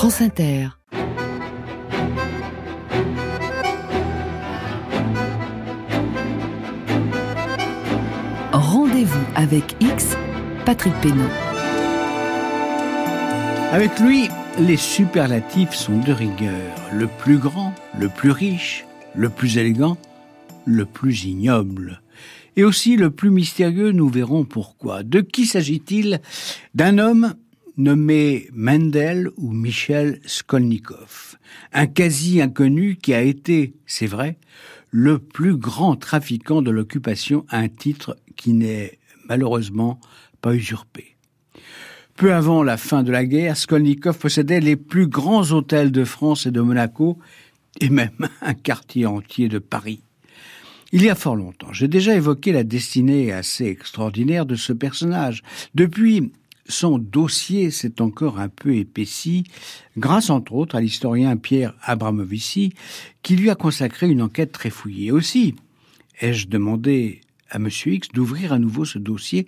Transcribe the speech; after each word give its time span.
France 0.00 0.22
Inter. 0.22 0.68
Rendez-vous 8.50 9.26
avec 9.34 9.76
X, 9.80 10.16
Patrick 10.64 10.94
Pénaud. 11.02 11.20
Avec 13.72 14.00
lui, 14.00 14.30
les 14.58 14.78
superlatifs 14.78 15.74
sont 15.74 15.98
de 15.98 16.12
rigueur. 16.12 16.74
Le 16.94 17.06
plus 17.06 17.36
grand, 17.36 17.74
le 17.98 18.08
plus 18.08 18.30
riche, 18.30 18.86
le 19.14 19.28
plus 19.28 19.58
élégant, 19.58 19.98
le 20.64 20.86
plus 20.86 21.26
ignoble. 21.26 22.00
Et 22.56 22.64
aussi 22.64 22.96
le 22.96 23.10
plus 23.10 23.28
mystérieux, 23.28 23.92
nous 23.92 24.08
verrons 24.08 24.44
pourquoi. 24.44 25.02
De 25.02 25.20
qui 25.20 25.44
s'agit-il? 25.44 26.22
D'un 26.74 26.96
homme 26.96 27.34
nommé 27.80 28.48
Mendel 28.52 29.30
ou 29.36 29.52
Michel 29.52 30.20
Skolnikov, 30.26 31.36
un 31.72 31.86
quasi-inconnu 31.86 32.96
qui 32.96 33.14
a 33.14 33.22
été, 33.22 33.74
c'est 33.86 34.06
vrai, 34.06 34.38
le 34.90 35.18
plus 35.18 35.56
grand 35.56 35.96
trafiquant 35.96 36.62
de 36.62 36.70
l'occupation, 36.70 37.46
un 37.50 37.68
titre 37.68 38.16
qui 38.36 38.52
n'est 38.52 38.98
malheureusement 39.28 40.00
pas 40.40 40.54
usurpé. 40.54 41.16
Peu 42.16 42.34
avant 42.34 42.62
la 42.62 42.76
fin 42.76 43.02
de 43.02 43.10
la 43.10 43.24
guerre, 43.24 43.56
Skolnikov 43.56 44.18
possédait 44.18 44.60
les 44.60 44.76
plus 44.76 45.06
grands 45.06 45.50
hôtels 45.52 45.90
de 45.90 46.04
France 46.04 46.44
et 46.44 46.50
de 46.50 46.60
Monaco, 46.60 47.18
et 47.80 47.88
même 47.88 48.28
un 48.42 48.54
quartier 48.54 49.06
entier 49.06 49.48
de 49.48 49.58
Paris. 49.58 50.02
Il 50.92 51.02
y 51.02 51.08
a 51.08 51.14
fort 51.14 51.36
longtemps, 51.36 51.72
j'ai 51.72 51.88
déjà 51.88 52.14
évoqué 52.16 52.52
la 52.52 52.64
destinée 52.64 53.32
assez 53.32 53.66
extraordinaire 53.66 54.44
de 54.44 54.56
ce 54.56 54.72
personnage. 54.72 55.42
Depuis, 55.76 56.32
son 56.70 56.98
dossier 56.98 57.70
s'est 57.70 58.00
encore 58.00 58.38
un 58.38 58.48
peu 58.48 58.74
épaissi, 58.74 59.44
grâce 59.98 60.30
entre 60.30 60.54
autres 60.54 60.76
à 60.76 60.80
l'historien 60.80 61.36
Pierre 61.36 61.74
Abramovici, 61.82 62.72
qui 63.22 63.36
lui 63.36 63.50
a 63.50 63.54
consacré 63.54 64.08
une 64.08 64.22
enquête 64.22 64.52
très 64.52 64.70
fouillée. 64.70 65.12
Aussi, 65.12 65.54
ai-je 66.20 66.48
demandé 66.48 67.20
à 67.50 67.56
M. 67.56 67.68
X 67.68 68.08
d'ouvrir 68.14 68.52
à 68.52 68.58
nouveau 68.58 68.84
ce 68.84 68.98
dossier 68.98 69.46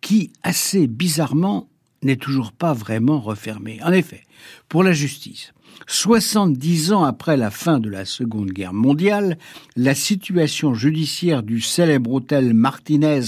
qui, 0.00 0.32
assez 0.42 0.86
bizarrement, 0.86 1.68
n'est 2.02 2.16
toujours 2.16 2.52
pas 2.52 2.72
vraiment 2.72 3.20
refermé. 3.20 3.80
En 3.82 3.92
effet, 3.92 4.22
pour 4.68 4.82
la 4.84 4.92
justice, 4.92 5.52
70 5.86 6.92
ans 6.92 7.04
après 7.04 7.36
la 7.36 7.50
fin 7.50 7.78
de 7.80 7.88
la 7.88 8.04
Seconde 8.04 8.50
Guerre 8.50 8.74
mondiale, 8.74 9.38
la 9.76 9.94
situation 9.94 10.74
judiciaire 10.74 11.42
du 11.42 11.60
célèbre 11.60 12.12
hôtel 12.12 12.54
Martinez 12.54 13.20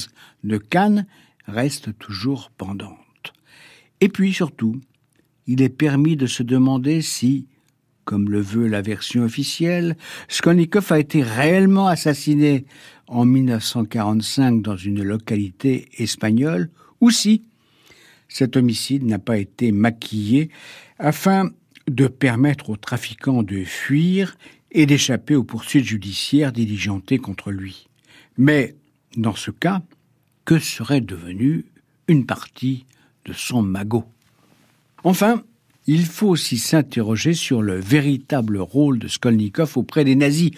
de 0.45 0.59
Cannes 0.59 1.07
reste 1.47 1.97
toujours 1.99 2.51
pendante. 2.57 3.00
Et 4.01 4.09
puis 4.09 4.33
surtout, 4.33 4.81
il 5.47 5.63
est 5.63 5.69
permis 5.69 6.17
de 6.17 6.27
se 6.27 6.43
demander 6.43 7.03
si, 7.03 7.47
comme 8.05 8.31
le 8.31 8.41
veut 8.41 8.67
la 8.67 8.83
version 8.83 9.23
officielle, 9.23 9.97
Skolnikov 10.29 10.93
a 10.93 10.99
été 10.99 11.23
réellement 11.23 11.87
assassiné 11.87 12.65
en 13.07 13.25
1945 13.25 14.63
dans 14.63 14.77
une 14.77 15.03
localité 15.03 15.89
espagnole, 15.99 16.71
ou 17.01 17.11
si 17.11 17.43
cet 18.29 18.57
homicide 18.57 19.05
n'a 19.05 19.19
pas 19.19 19.39
été 19.39 19.73
maquillé 19.73 20.51
afin 20.99 21.51
de 21.89 22.07
permettre 22.07 22.71
aux 22.71 22.77
trafiquants 22.77 23.43
de 23.43 23.65
fuir 23.65 24.37
et 24.71 24.87
d'échapper 24.87 25.35
aux 25.35 25.43
poursuites 25.45 25.85
judiciaires 25.85 26.53
diligentées 26.53 27.19
contre 27.19 27.51
lui. 27.51 27.89
Mais, 28.39 28.77
dans 29.17 29.35
ce 29.35 29.51
cas, 29.51 29.83
que 30.45 30.59
serait 30.59 31.01
devenue 31.01 31.65
une 32.07 32.27
partie 32.27 32.87
son 33.35 33.63
magot. 33.63 34.05
Enfin, 35.05 35.43
il 35.87 36.05
faut 36.05 36.29
aussi 36.29 36.59
s'interroger 36.59 37.35
sur 37.35 37.63
le 37.63 37.79
véritable 37.79 38.59
rôle 38.59 38.99
de 38.99 39.09
Skolnikov 39.09 39.77
auprès 39.77 40.05
des 40.05 40.17
nazis, 40.17 40.51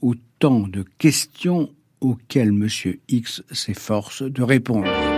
autant 0.00 0.60
de 0.60 0.84
questions 0.98 1.70
auxquelles 2.00 2.48
M. 2.48 2.68
X 3.08 3.42
s'efforce 3.50 4.22
de 4.22 4.42
répondre. 4.42 5.09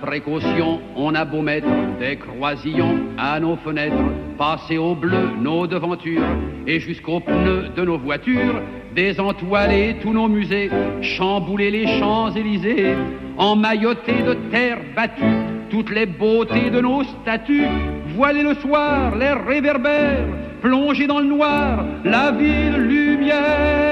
Précaution, 0.00 0.80
on 0.96 1.14
a 1.14 1.24
beau 1.24 1.42
mettre 1.42 1.68
des 1.98 2.16
croisillons 2.16 2.98
à 3.18 3.38
nos 3.40 3.56
fenêtres, 3.56 3.94
passer 4.38 4.78
au 4.78 4.94
bleu 4.94 5.30
nos 5.40 5.66
devantures 5.66 6.22
et 6.66 6.80
jusqu'aux 6.80 7.20
pneus 7.20 7.70
de 7.76 7.84
nos 7.84 7.98
voitures, 7.98 8.62
désentoiler 8.94 9.96
tous 10.02 10.12
nos 10.12 10.28
musées, 10.28 10.70
chambouler 11.00 11.70
les 11.70 11.86
Champs-Élysées, 11.98 12.94
emmailloter 13.38 14.22
de 14.22 14.34
terre 14.50 14.78
battue 14.94 15.22
toutes 15.70 15.90
les 15.90 16.06
beautés 16.06 16.70
de 16.70 16.80
nos 16.80 17.02
statues, 17.04 17.66
voiler 18.14 18.42
le 18.42 18.54
soir 18.54 19.16
les 19.16 19.32
réverbères, 19.32 20.26
plonger 20.60 21.06
dans 21.06 21.20
le 21.20 21.26
noir 21.26 21.84
la 22.04 22.30
ville 22.32 22.76
lumière. 22.76 23.91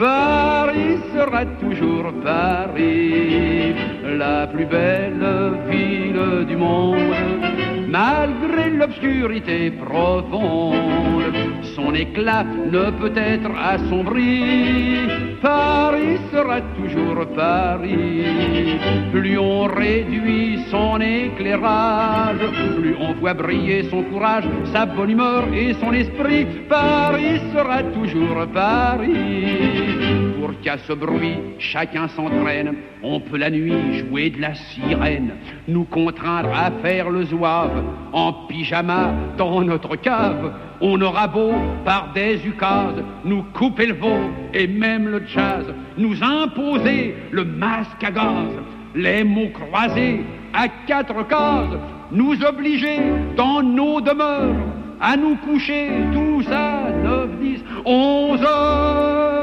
Paris 0.00 0.96
sera 1.12 1.44
toujours 1.60 2.10
Paris, 2.24 3.74
la 4.16 4.46
plus 4.46 4.64
belle 4.64 5.26
ville 5.68 6.46
du 6.46 6.56
monde, 6.56 6.96
malgré 7.90 8.70
l'obscurité 8.70 9.70
profonde. 9.72 11.34
Son 11.74 11.94
éclat 11.94 12.44
ne 12.44 12.90
peut 12.90 13.12
être 13.16 13.50
assombri. 13.58 14.96
Paris 15.42 16.18
sera 16.32 16.60
toujours 16.78 17.26
Paris. 17.34 18.24
Plus 19.12 19.38
on 19.38 19.64
réduit 19.64 20.60
son 20.70 21.00
éclairage, 21.00 22.38
plus 22.78 22.94
on 22.98 23.14
voit 23.14 23.34
briller 23.34 23.88
son 23.90 24.02
courage, 24.04 24.44
sa 24.72 24.86
bonne 24.86 25.10
humeur 25.10 25.44
et 25.52 25.74
son 25.74 25.92
esprit. 25.92 26.46
Paris 26.68 27.40
sera 27.52 27.82
toujours 27.82 28.46
Paris 28.52 30.09
pour 30.40 30.58
qu'à 30.62 30.78
ce 30.78 30.92
bruit 30.92 31.36
chacun 31.58 32.08
s'entraîne. 32.08 32.74
On 33.02 33.20
peut 33.20 33.36
la 33.36 33.50
nuit 33.50 33.98
jouer 33.98 34.30
de 34.30 34.40
la 34.40 34.54
sirène, 34.54 35.32
nous 35.68 35.84
contraindre 35.84 36.50
à 36.54 36.70
faire 36.82 37.10
le 37.10 37.24
zouave 37.24 37.82
en 38.12 38.32
pyjama 38.48 39.12
dans 39.36 39.60
notre 39.62 39.96
cave. 39.96 40.52
On 40.80 41.00
aura 41.02 41.28
beau 41.28 41.52
par 41.84 42.12
des 42.14 42.40
ukases 42.46 43.02
nous 43.24 43.42
couper 43.54 43.86
le 43.86 43.94
veau 43.94 44.18
et 44.54 44.66
même 44.66 45.08
le 45.08 45.22
jazz, 45.26 45.66
nous 45.98 46.22
imposer 46.22 47.14
le 47.30 47.44
masque 47.44 48.02
à 48.02 48.10
gaz, 48.10 48.50
les 48.94 49.24
mots 49.24 49.50
croisés 49.50 50.20
à 50.54 50.68
quatre 50.86 51.26
cases, 51.28 51.78
nous 52.10 52.42
obliger 52.42 52.98
dans 53.36 53.62
nos 53.62 54.00
demeures 54.00 54.56
à 55.00 55.16
nous 55.16 55.36
coucher 55.36 55.88
tous 56.12 56.46
à 56.52 56.90
9, 56.90 57.38
10, 57.40 57.64
11 57.86 58.42
heures. 58.42 59.39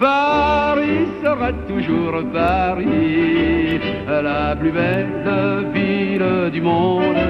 Paris 0.00 1.08
sera 1.22 1.52
toujours 1.68 2.24
Paris, 2.32 3.78
la 4.08 4.56
plus 4.56 4.72
belle 4.72 5.66
ville 5.74 6.50
du 6.50 6.62
monde, 6.62 7.20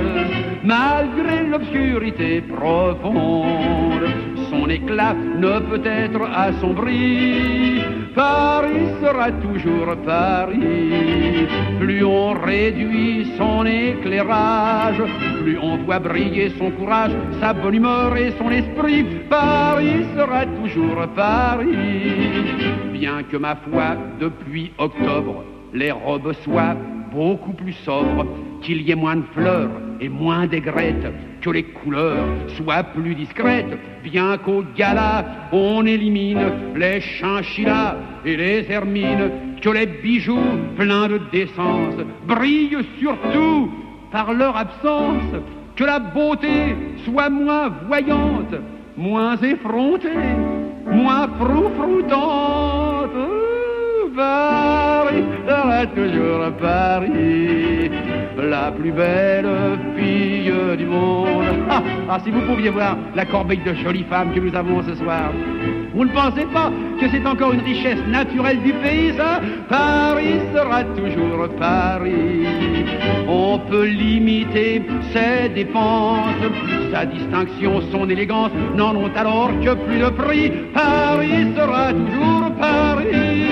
malgré 0.63 1.47
l'obscurité 1.51 2.43
profonde. 2.43 4.07
Son 4.51 4.71
éclat 4.71 5.15
ne 5.15 5.59
peut 5.59 5.83
être 5.85 6.23
assombri. 6.33 7.83
Paris 8.15 8.89
sera 9.01 9.31
toujours 9.33 9.97
Paris. 10.05 11.47
Plus 11.79 12.05
on 12.05 12.33
réduit 12.33 13.33
son 13.37 13.65
éclairage, 13.67 15.03
plus 15.43 15.59
on 15.59 15.77
voit 15.79 15.99
briller 15.99 16.51
son 16.59 16.71
courage, 16.73 17.13
sa 17.41 17.53
bonne 17.53 17.75
humeur 17.75 18.17
et 18.17 18.33
son 18.39 18.51
esprit. 18.51 19.05
Paris 19.29 20.05
sera 20.17 20.45
toujours 20.47 21.07
Paris 21.15 22.61
bien 23.01 23.23
que 23.23 23.39
ma 23.39 23.57
foi, 23.57 23.97
depuis 24.21 24.73
octobre, 24.77 25.43
les 25.73 25.91
robes 25.91 26.35
soient 26.45 26.77
beaucoup 27.11 27.55
plus 27.55 27.73
sobres, 27.73 28.27
qu'il 28.61 28.83
y 28.83 28.91
ait 28.91 28.95
moins 28.95 29.17
de 29.17 29.25
fleurs 29.33 29.71
et 30.01 30.09
moins 30.09 30.47
d'aigrettes, 30.47 31.13
que 31.41 31.51
les 31.51 31.63
couleurs 31.63 32.27
soient 32.57 32.83
plus 32.83 33.15
discrètes, 33.15 33.79
bien 34.03 34.39
qu'au 34.39 34.65
gala 34.77 35.25
on 35.53 35.85
élimine 35.87 36.75
les 36.77 37.01
chinchillas 37.01 37.97
et 38.25 38.37
les 38.37 38.71
hermines, 38.71 39.31
que 39.61 39.71
les 39.71 39.87
bijoux 39.87 40.39
pleins 40.77 41.09
de 41.09 41.21
décence 41.31 41.97
brillent 42.27 42.85
surtout 42.99 43.71
par 44.11 44.33
leur 44.33 44.57
absence, 44.57 45.35
que 45.77 45.85
la 45.85 45.99
beauté 45.99 46.77
soit 47.05 47.31
moins 47.31 47.69
voyante, 47.87 48.55
moins 48.97 49.37
effrontée, 49.37 50.09
moins 50.87 51.29
froufroutante. 51.39 53.11
Paris 54.17 55.25
sera 55.47 55.87
toujours 55.87 56.53
Paris, 56.61 57.91
la 58.41 58.73
plus 58.73 58.93
belle 58.93 59.49
fille 59.97 60.53
du 60.77 60.87
monde. 60.87 61.45
Ah, 61.69 61.83
ah, 62.09 62.21
si 62.25 62.31
vous 62.31 62.41
pouviez 62.43 62.71
voir 62.71 62.97
la 63.15 63.25
corbeille 63.25 63.63
de 63.65 63.75
jolies 63.75 64.05
femmes 64.05 64.33
que 64.35 64.41
nous 64.41 64.55
avons 64.55 64.83
ce 64.83 64.95
soir. 64.95 65.33
Vous 65.95 66.05
ne 66.05 66.13
pensez 66.13 66.47
pas 66.53 66.71
que 67.01 67.09
c'est 67.11 67.27
encore 67.27 67.53
une 67.53 67.63
richesse 67.63 67.99
naturelle 68.07 68.63
du 68.63 68.73
pays, 68.75 69.13
Paris 69.69 70.39
sera 70.55 70.85
toujours 70.85 71.49
Paris. 71.59 72.47
On 73.29 73.59
peut 73.59 73.87
limiter 73.87 74.83
ses 75.13 75.49
dépenses, 75.49 76.35
sa 76.93 77.07
distinction, 77.07 77.83
son 77.91 78.09
élégance 78.09 78.53
n'en 78.77 78.95
ont 78.95 79.11
alors 79.17 79.51
que 79.61 79.75
plus 79.75 79.99
de 79.99 80.11
prix. 80.11 80.53
Paris 80.73 81.47
sera 81.57 81.93
toujours 81.93 82.53
Paris. 82.61 83.47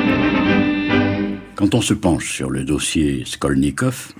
Quand 1.56 1.74
on 1.74 1.80
se 1.80 1.94
penche 1.94 2.30
sur 2.30 2.50
le 2.50 2.62
dossier 2.62 3.24
Skolnikov, 3.26 4.12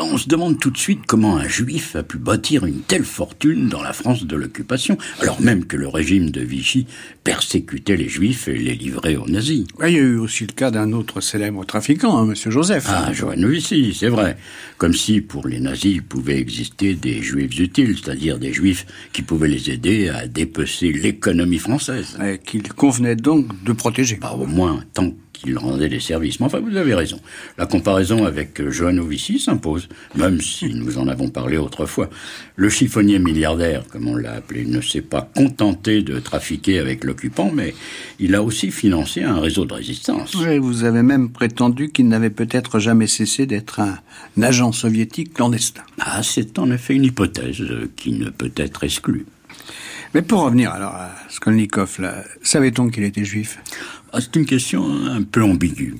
on 0.00 0.18
se 0.18 0.28
demande 0.28 0.58
tout 0.58 0.70
de 0.70 0.78
suite 0.78 1.06
comment 1.06 1.36
un 1.36 1.48
juif 1.48 1.96
a 1.96 2.02
pu 2.02 2.18
bâtir 2.18 2.64
une 2.64 2.80
telle 2.80 3.04
fortune 3.04 3.68
dans 3.68 3.82
la 3.82 3.92
France 3.92 4.24
de 4.24 4.36
l'occupation, 4.36 4.98
alors 5.20 5.40
même 5.40 5.64
que 5.64 5.76
le 5.76 5.88
régime 5.88 6.30
de 6.30 6.40
Vichy 6.40 6.86
persécutait 7.22 7.96
les 7.96 8.08
juifs 8.08 8.48
et 8.48 8.56
les 8.56 8.74
livrait 8.74 9.16
aux 9.16 9.28
nazis. 9.28 9.66
Il 9.86 9.92
y 9.92 9.96
a 9.96 10.00
eu 10.00 10.18
aussi 10.18 10.46
le 10.46 10.52
cas 10.52 10.70
d'un 10.70 10.92
autre 10.92 11.20
célèbre 11.20 11.64
trafiquant, 11.64 12.16
hein, 12.16 12.26
Monsieur 12.26 12.50
Joseph. 12.50 12.86
Ah, 12.88 13.12
Johannovici, 13.12 13.94
c'est 13.98 14.08
vrai. 14.08 14.36
Comme 14.78 14.94
si 14.94 15.20
pour 15.20 15.46
les 15.46 15.60
nazis 15.60 15.94
il 15.94 16.02
pouvait 16.02 16.38
exister 16.38 16.94
des 16.94 17.22
juifs 17.22 17.58
utiles, 17.58 17.96
c'est-à-dire 17.96 18.38
des 18.38 18.52
juifs 18.52 18.86
qui 19.12 19.22
pouvaient 19.22 19.48
les 19.48 19.70
aider 19.70 20.08
à 20.08 20.26
dépecer 20.26 20.92
l'économie 20.92 21.58
française. 21.58 22.18
Qu'il 22.44 22.72
convenait 22.72 23.16
donc 23.16 23.64
de 23.64 23.72
protéger. 23.72 24.16
Bah, 24.20 24.36
au 24.38 24.46
moins, 24.46 24.82
tant 24.92 25.12
qu'il 25.34 25.58
rendait 25.58 25.90
des 25.90 26.00
services. 26.00 26.40
Mais 26.40 26.46
enfin, 26.46 26.60
vous 26.60 26.76
avez 26.76 26.94
raison. 26.94 27.20
La 27.58 27.66
comparaison 27.66 28.24
avec 28.24 28.66
Johan 28.70 28.96
Ovici 28.96 29.38
s'impose, 29.38 29.88
même 30.14 30.40
si 30.40 30.72
nous 30.72 30.96
en 30.96 31.08
avons 31.08 31.28
parlé 31.28 31.58
autrefois. 31.58 32.08
Le 32.56 32.70
chiffonnier 32.70 33.18
milliardaire, 33.18 33.84
comme 33.90 34.08
on 34.08 34.16
l'a 34.16 34.32
appelé, 34.32 34.64
ne 34.64 34.80
s'est 34.80 35.02
pas 35.02 35.28
contenté 35.36 36.02
de 36.02 36.18
trafiquer 36.20 36.78
avec 36.78 37.04
l'occupant, 37.04 37.50
mais 37.52 37.74
il 38.18 38.34
a 38.34 38.42
aussi 38.42 38.70
financé 38.70 39.22
un 39.22 39.40
réseau 39.40 39.66
de 39.66 39.74
résistance. 39.74 40.34
Oui, 40.34 40.58
vous 40.58 40.84
avez 40.84 41.02
même 41.02 41.30
prétendu 41.30 41.90
qu'il 41.90 42.08
n'avait 42.08 42.30
peut-être 42.30 42.78
jamais 42.78 43.06
cessé 43.06 43.46
d'être 43.46 43.80
un, 43.80 43.98
agent 44.40 44.72
soviétique 44.72 45.34
clandestin. 45.34 45.82
Ah, 46.00 46.22
c'est 46.22 46.58
en 46.58 46.70
effet 46.70 46.94
une 46.94 47.04
hypothèse 47.04 47.62
qui 47.96 48.12
ne 48.12 48.30
peut 48.30 48.52
être 48.56 48.84
exclue. 48.84 49.26
Mais 50.14 50.22
pour 50.22 50.42
revenir 50.42 50.70
alors 50.70 50.94
à 50.94 51.10
Skolnikov, 51.28 51.98
savait-on 52.42 52.88
qu'il 52.88 53.02
était 53.02 53.24
juif? 53.24 53.58
Ah, 54.16 54.20
c'est 54.20 54.36
une 54.36 54.46
question 54.46 54.88
un 55.06 55.22
peu 55.22 55.42
ambiguë 55.42 55.96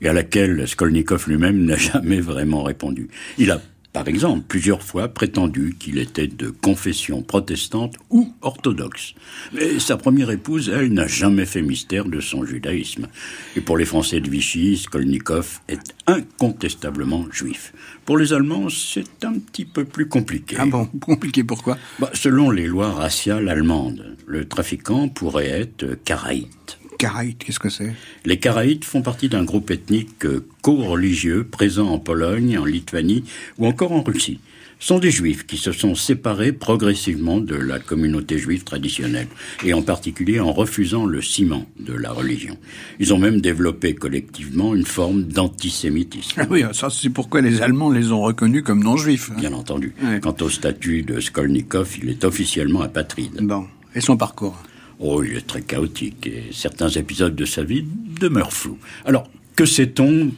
et 0.00 0.08
à 0.08 0.14
laquelle 0.14 0.66
Skolnikov 0.66 1.28
lui-même 1.28 1.66
n'a 1.66 1.76
jamais 1.92 2.20
vraiment 2.20 2.62
répondu. 2.62 3.08
Il 3.36 3.50
a 3.50 3.60
par 3.92 4.06
exemple, 4.06 4.44
plusieurs 4.46 4.82
fois 4.82 5.08
prétendu 5.08 5.74
qu'il 5.78 5.98
était 5.98 6.26
de 6.26 6.50
confession 6.50 7.22
protestante 7.22 7.96
ou 8.10 8.32
orthodoxe. 8.42 9.14
Mais 9.52 9.80
sa 9.80 9.96
première 9.96 10.30
épouse, 10.30 10.68
elle, 10.68 10.92
n'a 10.92 11.06
jamais 11.06 11.46
fait 11.46 11.62
mystère 11.62 12.04
de 12.04 12.20
son 12.20 12.44
judaïsme. 12.44 13.08
Et 13.56 13.60
pour 13.60 13.78
les 13.78 13.86
Français 13.86 14.20
de 14.20 14.30
Vichy, 14.30 14.76
Skolnikov 14.76 15.60
est 15.68 15.94
incontestablement 16.06 17.24
juif. 17.32 17.72
Pour 18.04 18.18
les 18.18 18.32
Allemands, 18.32 18.68
c'est 18.68 19.24
un 19.24 19.38
petit 19.38 19.64
peu 19.64 19.84
plus 19.84 20.06
compliqué. 20.06 20.56
Ah 20.58 20.66
bon 20.66 20.84
Compliqué 21.00 21.42
pourquoi? 21.42 21.78
Bah, 21.98 22.10
Selon 22.12 22.50
les 22.50 22.66
lois 22.66 22.92
raciales 22.92 23.48
allemandes, 23.48 24.16
le 24.26 24.46
trafiquant 24.46 25.08
pourrait 25.08 25.48
être 25.48 25.98
karaïte. 26.04 26.77
Karaïtes, 26.98 27.44
qu'est-ce 27.44 27.60
que 27.60 27.70
c'est? 27.70 27.94
Les 28.26 28.38
Karaïtes 28.38 28.84
font 28.84 29.02
partie 29.02 29.28
d'un 29.28 29.44
groupe 29.44 29.70
ethnique 29.70 30.26
euh, 30.26 30.44
co-religieux 30.62 31.44
présent 31.44 31.88
en 31.88 31.98
Pologne, 32.00 32.58
en 32.58 32.64
Lituanie 32.64 33.22
ou 33.56 33.66
encore 33.66 33.92
en 33.92 34.02
Russie. 34.02 34.40
Ce 34.80 34.88
sont 34.88 34.98
des 34.98 35.10
juifs 35.10 35.46
qui 35.46 35.56
se 35.56 35.72
sont 35.72 35.94
séparés 35.94 36.52
progressivement 36.52 37.38
de 37.38 37.56
la 37.56 37.78
communauté 37.80 38.38
juive 38.38 38.62
traditionnelle, 38.62 39.26
et 39.64 39.74
en 39.74 39.82
particulier 39.82 40.38
en 40.38 40.52
refusant 40.52 41.04
le 41.04 41.20
ciment 41.20 41.66
de 41.80 41.94
la 41.94 42.12
religion. 42.12 42.56
Ils 43.00 43.12
ont 43.12 43.18
même 43.18 43.40
développé 43.40 43.94
collectivement 43.94 44.74
une 44.76 44.86
forme 44.86 45.24
d'antisémitisme. 45.24 46.42
Ah 46.42 46.46
oui, 46.50 46.62
ça 46.72 46.90
c'est 46.90 47.10
pourquoi 47.10 47.40
les 47.40 47.60
Allemands 47.60 47.90
les 47.90 48.12
ont 48.12 48.22
reconnus 48.22 48.62
comme 48.62 48.82
non-juifs. 48.82 49.30
Bien 49.36 49.52
entendu. 49.52 49.94
Quant 50.22 50.36
au 50.40 50.48
statut 50.48 51.02
de 51.02 51.18
Skolnikov, 51.18 51.96
il 52.00 52.10
est 52.10 52.24
officiellement 52.24 52.82
apatride. 52.82 53.40
Bon, 53.40 53.66
et 53.96 54.00
son 54.00 54.16
parcours? 54.16 54.62
Oh, 55.00 55.22
il 55.22 55.36
est 55.36 55.46
très 55.46 55.62
chaotique 55.62 56.26
et 56.26 56.44
certains 56.52 56.88
épisodes 56.88 57.34
de 57.34 57.44
sa 57.44 57.62
vie 57.62 57.84
demeurent 58.20 58.52
flous. 58.52 58.78
Alors, 59.04 59.30
que 59.54 59.64
sait-on? 59.64 60.30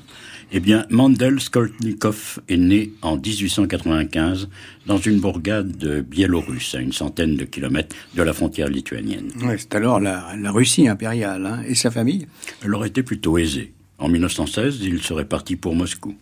Eh 0.52 0.58
bien, 0.58 0.84
Mandel 0.90 1.40
Skolnikov 1.40 2.40
est 2.48 2.56
né 2.56 2.92
en 3.02 3.16
1895 3.16 4.48
dans 4.86 4.98
une 4.98 5.20
bourgade 5.20 5.76
de 5.78 6.00
biélorusse, 6.00 6.74
à 6.74 6.80
une 6.80 6.92
centaine 6.92 7.36
de 7.36 7.44
kilomètres 7.44 7.94
de 8.16 8.22
la 8.22 8.32
frontière 8.32 8.68
lituanienne. 8.68 9.30
Ouais, 9.42 9.56
c'est 9.58 9.74
alors 9.76 10.00
la, 10.00 10.34
Russie 10.50 10.88
impériale. 10.88 11.46
Hein. 11.46 11.62
Et 11.68 11.76
sa 11.76 11.92
famille? 11.92 12.26
Elle 12.64 12.74
aurait 12.74 12.88
été 12.88 13.04
plutôt 13.04 13.38
aisée. 13.38 13.72
En 13.98 14.08
1916, 14.08 14.80
il 14.82 15.00
serait 15.02 15.24
parti 15.24 15.54
pour 15.54 15.76
Moscou. 15.76 16.16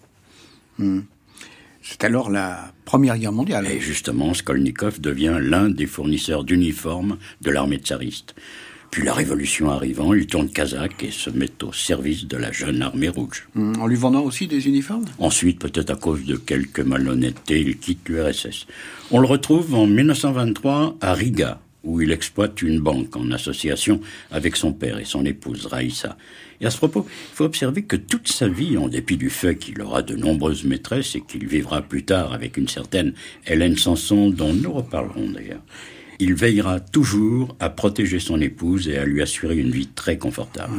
Hmm. 0.79 1.01
C'est 1.83 2.05
alors 2.05 2.31
la 2.31 2.73
Première 2.85 3.19
Guerre 3.19 3.33
mondiale. 3.33 3.67
Et 3.67 3.81
justement, 3.81 4.35
Skolnikov 4.35 5.01
devient 5.01 5.39
l'un 5.41 5.69
des 5.69 5.87
fournisseurs 5.87 6.45
d'uniformes 6.45 7.19
de 7.43 7.51
l'armée 7.51 7.79
tsariste. 7.79 8.35
Puis 8.91 9.05
la 9.05 9.13
révolution 9.13 9.71
arrivant, 9.71 10.15
il 10.15 10.27
tourne 10.27 10.49
kazakh 10.49 11.03
et 11.03 11.11
se 11.11 11.29
met 11.29 11.51
au 11.63 11.73
service 11.73 12.27
de 12.27 12.37
la 12.37 12.53
jeune 12.53 12.81
armée 12.81 13.11
rouge. 13.11 13.49
Hmm, 13.55 13.75
en 13.79 13.87
lui 13.87 13.97
vendant 13.97 14.23
aussi 14.23 14.47
des 14.47 14.67
uniformes? 14.67 15.05
Ensuite, 15.19 15.59
peut-être 15.59 15.91
à 15.91 15.97
cause 15.97 16.25
de 16.25 16.37
quelques 16.37 16.81
malhonnêtetés, 16.81 17.61
il 17.61 17.79
quitte 17.79 18.09
l'URSS. 18.09 18.67
On 19.11 19.21
le 19.21 19.27
retrouve 19.27 19.75
en 19.75 19.87
1923 19.87 20.97
à 21.01 21.13
Riga, 21.13 21.61
où 21.85 22.01
il 22.01 22.11
exploite 22.11 22.63
une 22.63 22.81
banque 22.81 23.15
en 23.17 23.31
association 23.31 24.01
avec 24.31 24.57
son 24.57 24.73
père 24.73 24.99
et 24.99 25.05
son 25.05 25.25
épouse 25.27 25.67
Raïssa. 25.67 26.17
Et 26.61 26.67
à 26.67 26.71
ce 26.71 26.79
propos, 26.79 27.07
il 27.09 27.35
faut 27.35 27.45
observer 27.45 27.83
que 27.83 27.97
toute 27.97 28.29
sa 28.29 28.49
vie, 28.49 28.77
en 28.77 28.89
dépit 28.89 29.17
du 29.17 29.31
fait 29.31 29.57
qu'il 29.57 29.81
aura 29.81 30.03
de 30.03 30.17
nombreuses 30.17 30.65
maîtresses 30.65 31.15
et 31.15 31.21
qu'il 31.21 31.47
vivra 31.47 31.83
plus 31.83 32.05
tard 32.05 32.33
avec 32.33 32.57
une 32.57 32.69
certaine 32.69 33.13
Hélène 33.47 33.77
Sanson, 33.77 34.31
dont 34.31 34.53
nous 34.53 34.73
reparlerons 34.73 35.31
d'ailleurs, 35.31 35.63
il 36.19 36.35
veillera 36.35 36.81
toujours 36.81 37.55
à 37.61 37.71
protéger 37.71 38.19
son 38.19 38.41
épouse 38.41 38.89
et 38.89 38.99
à 38.99 39.05
lui 39.05 39.23
assurer 39.23 39.57
une 39.57 39.71
vie 39.71 39.87
très 39.87 40.19
confortable. 40.19 40.75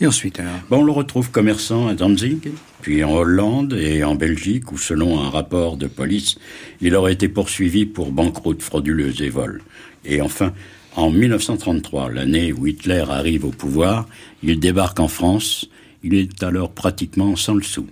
Et 0.00 0.06
ensuite 0.06 0.40
alors? 0.40 0.60
On 0.70 0.82
le 0.82 0.92
retrouve 0.92 1.30
commerçant 1.30 1.88
à 1.88 1.94
Danzig, 1.94 2.50
puis 2.80 3.04
en 3.04 3.12
Hollande 3.12 3.74
et 3.74 4.02
en 4.02 4.14
Belgique, 4.14 4.72
où 4.72 4.78
selon 4.78 5.20
un 5.20 5.28
rapport 5.28 5.76
de 5.76 5.86
police, 5.86 6.38
il 6.80 6.94
aurait 6.94 7.12
été 7.12 7.28
poursuivi 7.28 7.84
pour 7.84 8.12
banqueroute 8.12 8.62
frauduleuse 8.62 9.20
et 9.20 9.28
vol. 9.28 9.62
Et 10.04 10.22
enfin, 10.22 10.54
en 10.96 11.10
1933, 11.10 12.10
l'année 12.10 12.52
où 12.52 12.66
Hitler 12.66 13.04
arrive 13.08 13.44
au 13.44 13.50
pouvoir, 13.50 14.06
il 14.42 14.60
débarque 14.60 15.00
en 15.00 15.08
France. 15.08 15.68
Il 16.02 16.14
est 16.14 16.42
alors 16.42 16.72
pratiquement 16.72 17.36
sans 17.36 17.54
le 17.54 17.62
sou. 17.62 17.86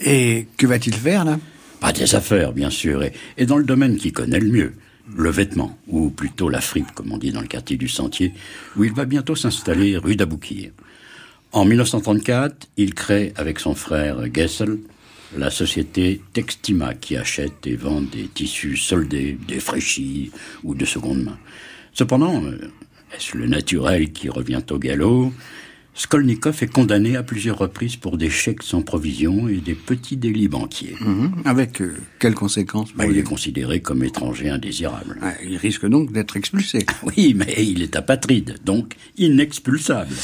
Et 0.00 0.46
que 0.56 0.66
va-t-il 0.66 0.94
faire, 0.94 1.24
là? 1.24 1.38
Pas 1.80 1.92
des 1.92 2.14
affaires, 2.14 2.52
bien 2.52 2.70
sûr, 2.70 3.02
et, 3.02 3.46
dans 3.46 3.56
le 3.56 3.64
domaine 3.64 3.96
qu'il 3.96 4.12
connaît 4.12 4.40
le 4.40 4.48
mieux, 4.48 4.72
le 5.16 5.30
vêtement, 5.30 5.78
ou 5.86 6.10
plutôt 6.10 6.48
la 6.48 6.60
fripe, 6.60 6.92
comme 6.92 7.12
on 7.12 7.18
dit 7.18 7.30
dans 7.30 7.40
le 7.40 7.46
quartier 7.46 7.76
du 7.76 7.88
Sentier, 7.88 8.32
où 8.76 8.84
il 8.84 8.92
va 8.92 9.04
bientôt 9.04 9.36
s'installer 9.36 9.96
rue 9.96 10.16
d'Aboukir. 10.16 10.72
En 11.52 11.64
1934, 11.64 12.68
il 12.76 12.94
crée 12.94 13.32
avec 13.36 13.58
son 13.60 13.74
frère 13.74 14.18
Gessel 14.32 14.78
la 15.36 15.50
société 15.50 16.22
Textima 16.32 16.94
qui 16.94 17.16
achète 17.16 17.66
et 17.66 17.76
vend 17.76 18.00
des 18.00 18.28
tissus 18.28 18.76
soldés, 18.76 19.38
défraîchis 19.46 20.30
ou 20.64 20.74
de 20.74 20.84
seconde 20.84 21.22
main. 21.24 21.38
Cependant, 21.98 22.44
euh, 22.44 22.70
est-ce 23.16 23.36
le 23.36 23.48
naturel 23.48 24.12
qui 24.12 24.28
revient 24.28 24.62
au 24.70 24.78
galop? 24.78 25.32
Skolnikov 25.94 26.62
est 26.62 26.72
condamné 26.72 27.16
à 27.16 27.24
plusieurs 27.24 27.58
reprises 27.58 27.96
pour 27.96 28.16
des 28.16 28.30
chèques 28.30 28.62
sans 28.62 28.82
provision 28.82 29.48
et 29.48 29.56
des 29.56 29.74
petits 29.74 30.16
délits 30.16 30.46
banquiers. 30.46 30.94
Mhm. 31.00 31.42
Avec 31.44 31.82
euh, 31.82 31.96
quelles 32.20 32.36
conséquences 32.36 32.92
bah, 32.94 33.04
Il 33.04 33.18
est 33.18 33.24
considéré 33.24 33.80
comme 33.80 34.04
étranger 34.04 34.48
indésirable. 34.48 35.18
il 35.44 35.56
risque 35.56 35.88
donc 35.88 36.12
d'être 36.12 36.36
expulsé. 36.36 36.86
Oui, 37.02 37.34
mais 37.34 37.66
il 37.66 37.82
est 37.82 37.96
apatride, 37.96 38.58
donc 38.64 38.94
inexpulsable. 39.16 40.14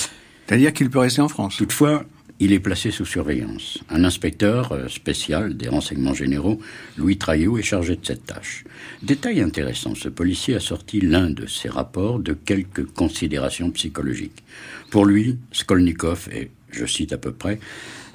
C'est-à-dire 0.47 0.73
qu'il 0.73 0.91
peut 0.91 1.01
rester 1.01 1.23
en 1.23 1.29
France. 1.29 1.57
Toutefois, 1.57 2.05
il 2.41 2.53
est 2.53 2.61
placé 2.61 2.91
sous 2.91 3.05
surveillance. 3.05 3.79
Un 3.89 4.05
inspecteur 4.05 4.73
euh, 4.73 4.89
spécial 4.89 5.57
des 5.57 5.69
renseignements 5.69 6.15
généraux, 6.15 6.61
Louis 6.97 7.17
Traillot, 7.17 7.59
est 7.59 7.63
chargé 7.63 7.97
de 7.97 8.05
cette 8.05 8.27
tâche. 8.27 8.65
Détail 9.03 9.41
intéressant, 9.41 9.95
ce 9.95 10.09
policier 10.09 10.57
a 10.57 10.61
sorti 10.61 11.01
l'un 11.01 11.31
de 11.31 11.47
ses 11.47 11.69
rapports 11.69 12.19
de 12.19 12.33
quelques 12.33 12.87
considérations 12.87 13.71
psychologiques. 13.71 14.43
Pour 14.91 15.07
lui, 15.07 15.39
Skolnikov 15.53 16.29
est, 16.33 16.51
je 16.71 16.87
cite 16.87 17.13
à 17.13 17.19
peu 17.19 17.33
près, 17.33 17.61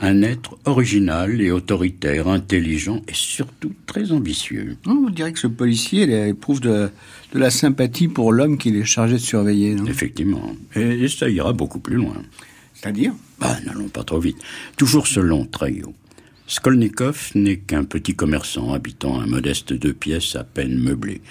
un 0.02 0.22
être 0.22 0.58
original 0.66 1.42
et 1.42 1.52
autoritaire, 1.52 2.28
intelligent 2.28 3.02
et 3.08 3.14
surtout 3.14 3.74
très 3.86 4.12
ambitieux. 4.12 4.78
On 4.86 5.10
dirait 5.10 5.34
que 5.34 5.40
ce 5.40 5.48
policier 5.48 6.28
éprouve 6.28 6.62
de, 6.62 6.90
de 7.34 7.40
la 7.40 7.50
sympathie 7.50 8.08
pour 8.08 8.32
l'homme 8.32 8.58
qu'il 8.58 8.76
est 8.78 8.86
chargé 8.86 9.14
de 9.14 9.20
surveiller. 9.20 9.76
Effectivement. 9.88 10.54
et 10.76 11.08
ça 11.08 11.30
ira 11.30 11.52
beaucoup 11.52 11.80
plus 11.80 11.96
loin. 11.96 12.16
C'est-à-dire 12.82 13.14
bah, 13.40 13.58
n'allons 13.66 13.90
pas 13.90 14.04
trop 14.04 14.20
vite. 14.20 14.38
Toujours 14.78 15.08
selon 15.08 15.46
Traillot, 15.46 15.94
Skolnikov 16.48 17.32
n'est 17.36 17.58
qu'un 17.58 17.84
petit 17.84 18.16
commerçant 18.16 18.74
habitant 18.74 19.20
un 19.20 19.28
modeste 19.28 19.74
deux 19.74 19.94
pièces 19.94 20.36
à 20.36 20.44
peine 20.44 20.78
meublé. 20.78 21.22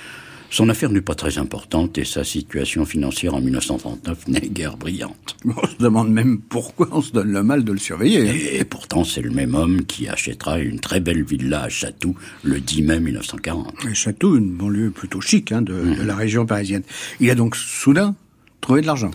Son 0.51 0.71
affaire 0.71 0.91
n'est 0.91 1.03
pas 1.03 1.15
très 1.15 1.37
importante 1.37 1.99
et 1.99 2.07
sa 2.07 2.25
situation 2.25 2.87
financière 2.87 3.35
en 3.35 3.41
1939 3.41 4.29
n'est 4.29 4.49
guère 4.49 4.79
brillante. 4.79 5.37
On 5.45 5.67
se 5.67 5.77
demande 5.77 6.11
même 6.11 6.41
pourquoi 6.41 6.89
on 6.93 7.03
se 7.03 7.13
donne 7.13 7.33
le 7.33 7.43
mal 7.43 7.65
de 7.65 7.73
le 7.73 7.79
surveiller. 7.79 8.31
Hein. 8.31 8.35
Et 8.53 8.65
pourtant, 8.65 9.05
c'est 9.05 9.21
le 9.21 9.31
même 9.31 9.55
homme 9.55 9.85
qui 9.85 10.09
achètera 10.09 10.59
une 10.59 10.81
très 10.81 11.01
belle 11.01 11.23
villa 11.23 11.65
à 11.65 11.69
Château 11.69 12.15
le 12.45 12.61
10 12.61 12.83
mai 12.83 13.01
1940. 13.01 13.75
Et 13.91 13.95
Château, 13.95 14.37
une 14.37 14.53
banlieue 14.53 14.91
plutôt 14.91 15.21
chic 15.21 15.53
hein, 15.53 15.61
de, 15.61 15.97
de 15.97 16.03
la 16.03 16.17
région 16.17 16.47
parisienne. 16.47 16.83
Il 17.21 17.29
a 17.31 17.35
donc 17.35 17.55
soudain 17.55 18.15
trouvé 18.61 18.81
de 18.81 18.87
l'argent. 18.87 19.11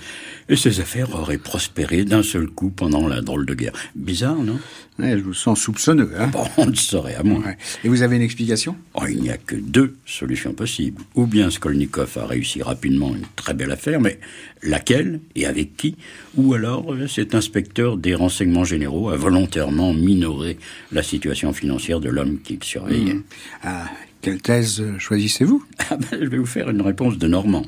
Et 0.49 0.55
ses 0.55 0.79
affaires 0.79 1.13
auraient 1.15 1.37
prospéré 1.37 2.03
d'un 2.03 2.23
seul 2.23 2.47
coup 2.47 2.69
pendant 2.69 3.07
la 3.07 3.21
drôle 3.21 3.45
de 3.45 3.53
guerre. 3.53 3.73
Bizarre, 3.95 4.35
non? 4.35 4.59
Je 4.99 5.15
vous 5.15 5.33
sens 5.33 5.59
soupçonneux. 5.59 6.11
Hein 6.17 6.27
bon, 6.27 6.45
on 6.57 6.65
le 6.65 6.75
saurait 6.75 7.15
à 7.15 7.23
moins. 7.23 7.43
Et 7.83 7.89
vous 7.89 8.01
avez 8.01 8.15
une 8.17 8.21
explication? 8.21 8.75
Oh, 8.93 9.03
Il 9.09 9.21
n'y 9.21 9.29
a 9.29 9.37
que 9.37 9.55
deux 9.55 9.95
solutions 10.05 10.53
possibles. 10.53 11.01
Ou 11.15 11.25
bien 11.25 11.49
Skolnikov 11.49 12.17
a 12.17 12.25
réussi 12.25 12.61
rapidement 12.61 13.15
une 13.15 13.25
très 13.35 13.53
belle 13.53 13.71
affaire, 13.71 13.99
mais 13.99 14.19
laquelle 14.61 15.19
et 15.35 15.45
avec 15.45 15.75
qui? 15.77 15.95
Ou 16.35 16.53
alors 16.53 16.93
euh, 16.93 17.07
cet 17.07 17.35
inspecteur 17.35 17.97
des 17.97 18.13
renseignements 18.13 18.65
généraux 18.65 19.09
a 19.09 19.15
volontairement 19.15 19.93
minoré 19.93 20.57
la 20.91 21.03
situation 21.03 21.53
financière 21.53 21.99
de 21.99 22.09
l'homme 22.09 22.39
qu'il 22.39 22.63
surveillait. 22.63 23.15
Mmh. 23.15 23.23
Ah, 23.63 23.85
quelle 24.21 24.41
thèse 24.41 24.83
choisissez-vous? 24.99 25.63
Ah 25.89 25.97
ben, 25.97 26.19
Je 26.21 26.27
vais 26.27 26.37
vous 26.37 26.45
faire 26.45 26.69
une 26.69 26.81
réponse 26.81 27.17
de 27.17 27.27
Normand. 27.27 27.65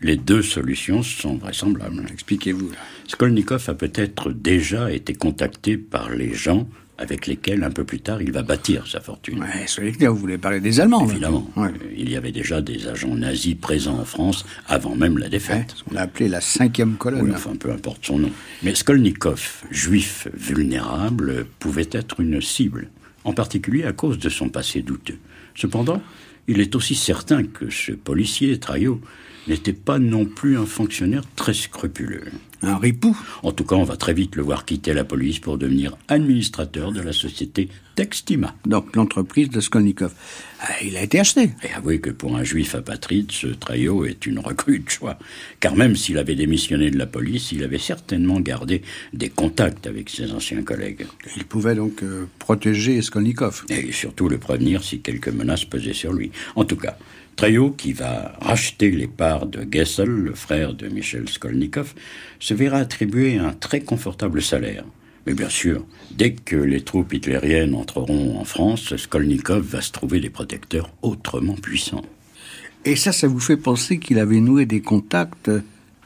Les 0.00 0.16
deux 0.16 0.42
solutions 0.42 1.02
sont 1.02 1.36
vraisemblables. 1.36 2.06
Expliquez-vous. 2.12 2.70
Skolnikov 3.06 3.64
a 3.68 3.74
peut-être 3.74 4.30
déjà 4.30 4.92
été 4.92 5.14
contacté 5.14 5.78
par 5.78 6.10
les 6.10 6.34
gens 6.34 6.68
avec 6.98 7.26
lesquels, 7.26 7.62
un 7.62 7.70
peu 7.70 7.84
plus 7.84 8.00
tard, 8.00 8.22
il 8.22 8.32
va 8.32 8.42
bâtir 8.42 8.86
sa 8.86 9.00
fortune. 9.00 9.40
Ouais, 9.42 10.06
vous 10.06 10.16
voulez 10.16 10.38
parler 10.38 10.60
des 10.60 10.80
Allemands. 10.80 11.06
Évidemment. 11.08 11.50
Il 11.94 12.10
y 12.10 12.16
avait 12.16 12.32
déjà 12.32 12.62
des 12.62 12.88
agents 12.88 13.14
nazis 13.14 13.54
présents 13.54 13.98
en 13.98 14.04
France 14.04 14.46
avant 14.66 14.96
même 14.96 15.18
la 15.18 15.28
défaite. 15.28 15.74
on 15.90 15.96
a 15.96 16.02
appelé 16.02 16.28
la 16.28 16.40
cinquième 16.40 16.94
colonne. 16.94 17.32
enfin, 17.34 17.54
peu 17.56 17.70
importe 17.70 18.06
son 18.06 18.18
nom. 18.18 18.30
Mais 18.62 18.74
Skolnikov, 18.74 19.64
juif 19.70 20.28
vulnérable, 20.32 21.46
pouvait 21.58 21.88
être 21.92 22.20
une 22.20 22.40
cible, 22.40 22.88
en 23.24 23.34
particulier 23.34 23.84
à 23.84 23.92
cause 23.92 24.18
de 24.18 24.28
son 24.28 24.48
passé 24.48 24.80
douteux. 24.80 25.18
Cependant, 25.54 26.02
il 26.48 26.60
est 26.60 26.74
aussi 26.74 26.94
certain 26.94 27.44
que 27.44 27.68
ce 27.68 27.92
policier, 27.92 28.58
Traillot, 28.58 29.00
n'était 29.46 29.72
pas 29.72 29.98
non 29.98 30.24
plus 30.24 30.58
un 30.58 30.66
fonctionnaire 30.66 31.22
très 31.36 31.54
scrupuleux. 31.54 32.24
Un 32.62 32.78
ripou 32.78 33.16
En 33.42 33.52
tout 33.52 33.64
cas, 33.64 33.76
on 33.76 33.84
va 33.84 33.96
très 33.96 34.14
vite 34.14 34.36
le 34.36 34.42
voir 34.42 34.64
quitter 34.64 34.94
la 34.94 35.04
police 35.04 35.38
pour 35.38 35.58
devenir 35.58 35.96
administrateur 36.08 36.92
de 36.92 37.00
la 37.00 37.12
société 37.12 37.68
Textima. 37.94 38.54
Donc 38.66 38.94
l'entreprise 38.94 39.50
de 39.50 39.60
Skolnikov. 39.60 40.12
Ah, 40.60 40.72
il 40.84 40.96
a 40.96 41.02
été 41.02 41.20
acheté. 41.20 41.50
Et 41.62 41.72
avouez 41.74 42.00
que 42.00 42.10
pour 42.10 42.36
un 42.36 42.44
juif 42.44 42.74
apatride, 42.74 43.32
ce 43.32 43.46
trio 43.46 44.04
est 44.04 44.26
une 44.26 44.38
recrue 44.38 44.80
de 44.80 44.88
choix. 44.88 45.18
Car 45.60 45.76
même 45.76 45.96
s'il 45.96 46.18
avait 46.18 46.34
démissionné 46.34 46.90
de 46.90 46.98
la 46.98 47.06
police, 47.06 47.52
il 47.52 47.62
avait 47.62 47.78
certainement 47.78 48.40
gardé 48.40 48.82
des 49.12 49.28
contacts 49.28 49.86
avec 49.86 50.10
ses 50.10 50.32
anciens 50.32 50.62
collègues. 50.62 51.06
Il 51.36 51.44
pouvait 51.44 51.74
donc 51.74 52.02
euh, 52.02 52.26
protéger 52.38 53.00
Skolnikov. 53.02 53.64
Et 53.68 53.92
surtout 53.92 54.28
le 54.28 54.38
prévenir 54.38 54.82
si 54.82 55.00
quelques 55.00 55.28
menaces 55.28 55.64
pesaient 55.64 55.94
sur 55.94 56.12
lui. 56.12 56.30
En 56.54 56.64
tout 56.64 56.76
cas, 56.76 56.98
Treyo, 57.36 57.70
qui 57.70 57.92
va 57.92 58.32
racheter 58.40 58.90
les 58.90 59.06
parts 59.06 59.44
de 59.44 59.66
Gessel, 59.70 60.08
le 60.08 60.34
frère 60.34 60.72
de 60.72 60.88
Michel 60.88 61.28
Skolnikov, 61.28 61.94
se 62.46 62.54
verra 62.54 62.78
attribuer 62.78 63.38
un 63.38 63.52
très 63.52 63.80
confortable 63.80 64.40
salaire. 64.40 64.84
Mais 65.26 65.34
bien 65.34 65.48
sûr, 65.48 65.84
dès 66.12 66.32
que 66.32 66.54
les 66.54 66.80
troupes 66.80 67.12
hitlériennes 67.12 67.74
entreront 67.74 68.38
en 68.38 68.44
France, 68.44 68.94
Skolnikov 68.94 69.64
va 69.66 69.80
se 69.80 69.90
trouver 69.90 70.20
des 70.20 70.30
protecteurs 70.30 70.88
autrement 71.02 71.56
puissants. 71.56 72.04
Et 72.84 72.94
ça, 72.94 73.10
ça 73.10 73.26
vous 73.26 73.40
fait 73.40 73.56
penser 73.56 73.98
qu'il 73.98 74.20
avait 74.20 74.38
noué 74.38 74.64
des 74.64 74.80
contacts 74.80 75.50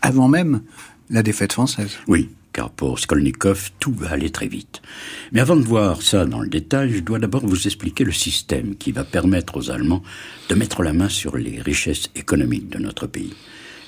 avant 0.00 0.28
même 0.28 0.62
la 1.10 1.22
défaite 1.22 1.52
française? 1.52 1.98
Oui, 2.08 2.30
car 2.54 2.70
pour 2.70 2.98
Skolnikov, 2.98 3.72
tout 3.78 3.92
va 3.92 4.12
aller 4.12 4.30
très 4.30 4.48
vite. 4.48 4.80
Mais 5.32 5.40
avant 5.40 5.56
de 5.56 5.62
voir 5.62 6.00
ça 6.00 6.24
dans 6.24 6.40
le 6.40 6.48
détail, 6.48 6.90
je 6.94 7.00
dois 7.00 7.18
d'abord 7.18 7.46
vous 7.46 7.66
expliquer 7.66 8.04
le 8.04 8.12
système 8.12 8.76
qui 8.76 8.92
va 8.92 9.04
permettre 9.04 9.58
aux 9.58 9.70
Allemands 9.70 10.02
de 10.48 10.54
mettre 10.54 10.82
la 10.82 10.94
main 10.94 11.10
sur 11.10 11.36
les 11.36 11.60
richesses 11.60 12.08
économiques 12.14 12.70
de 12.70 12.78
notre 12.78 13.06
pays. 13.06 13.34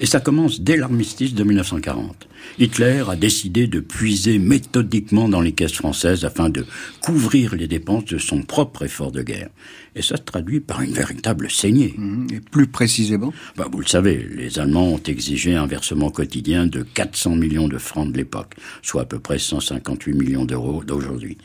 Et 0.01 0.07
ça 0.07 0.21
commence 0.21 0.61
dès 0.61 0.77
l'armistice 0.77 1.35
de 1.35 1.45
1940. 1.45 2.29
Hitler 2.59 3.05
a 3.09 3.17
décidé 3.17 3.67
de 3.67 3.81
puiser 3.81 4.39
méthodiquement 4.39 5.29
dans 5.29 5.41
les 5.41 5.53
caisses 5.53 5.75
françaises 5.75 6.25
afin 6.25 6.49
de 6.49 6.67
couvrir 7.01 7.55
les 7.55 7.69
dépenses 7.69 8.07
de 8.07 8.19
son 8.19 8.43
propre 8.43 8.83
effort 8.85 9.13
de 9.13 9.23
guerre. 9.23 9.49
Et 9.95 10.03
ça 10.03 10.17
se 10.17 10.23
traduit 10.23 10.61
par 10.61 10.81
une 10.81 10.93
véritable 10.93 11.51
saignée. 11.51 11.95
Mmh. 11.97 12.27
Et 12.33 12.41
plus 12.41 12.67
précisément 12.67 13.33
bah, 13.57 13.69
Vous 13.71 13.81
le 13.81 13.87
savez, 13.87 14.27
les 14.35 14.59
Allemands 14.59 14.89
ont 14.89 15.03
exigé 15.03 15.55
un 15.55 15.67
versement 15.67 16.11
quotidien 16.11 16.67
de 16.67 16.83
400 16.83 17.37
millions 17.37 17.69
de 17.69 17.79
francs 17.79 18.11
de 18.11 18.17
l'époque, 18.17 18.55
soit 18.83 19.03
à 19.03 19.07
peu 19.07 19.19
près 19.19 19.39
158 19.39 20.15
millions 20.15 20.45
d'euros 20.45 20.83
d'aujourd'hui. 20.85 21.37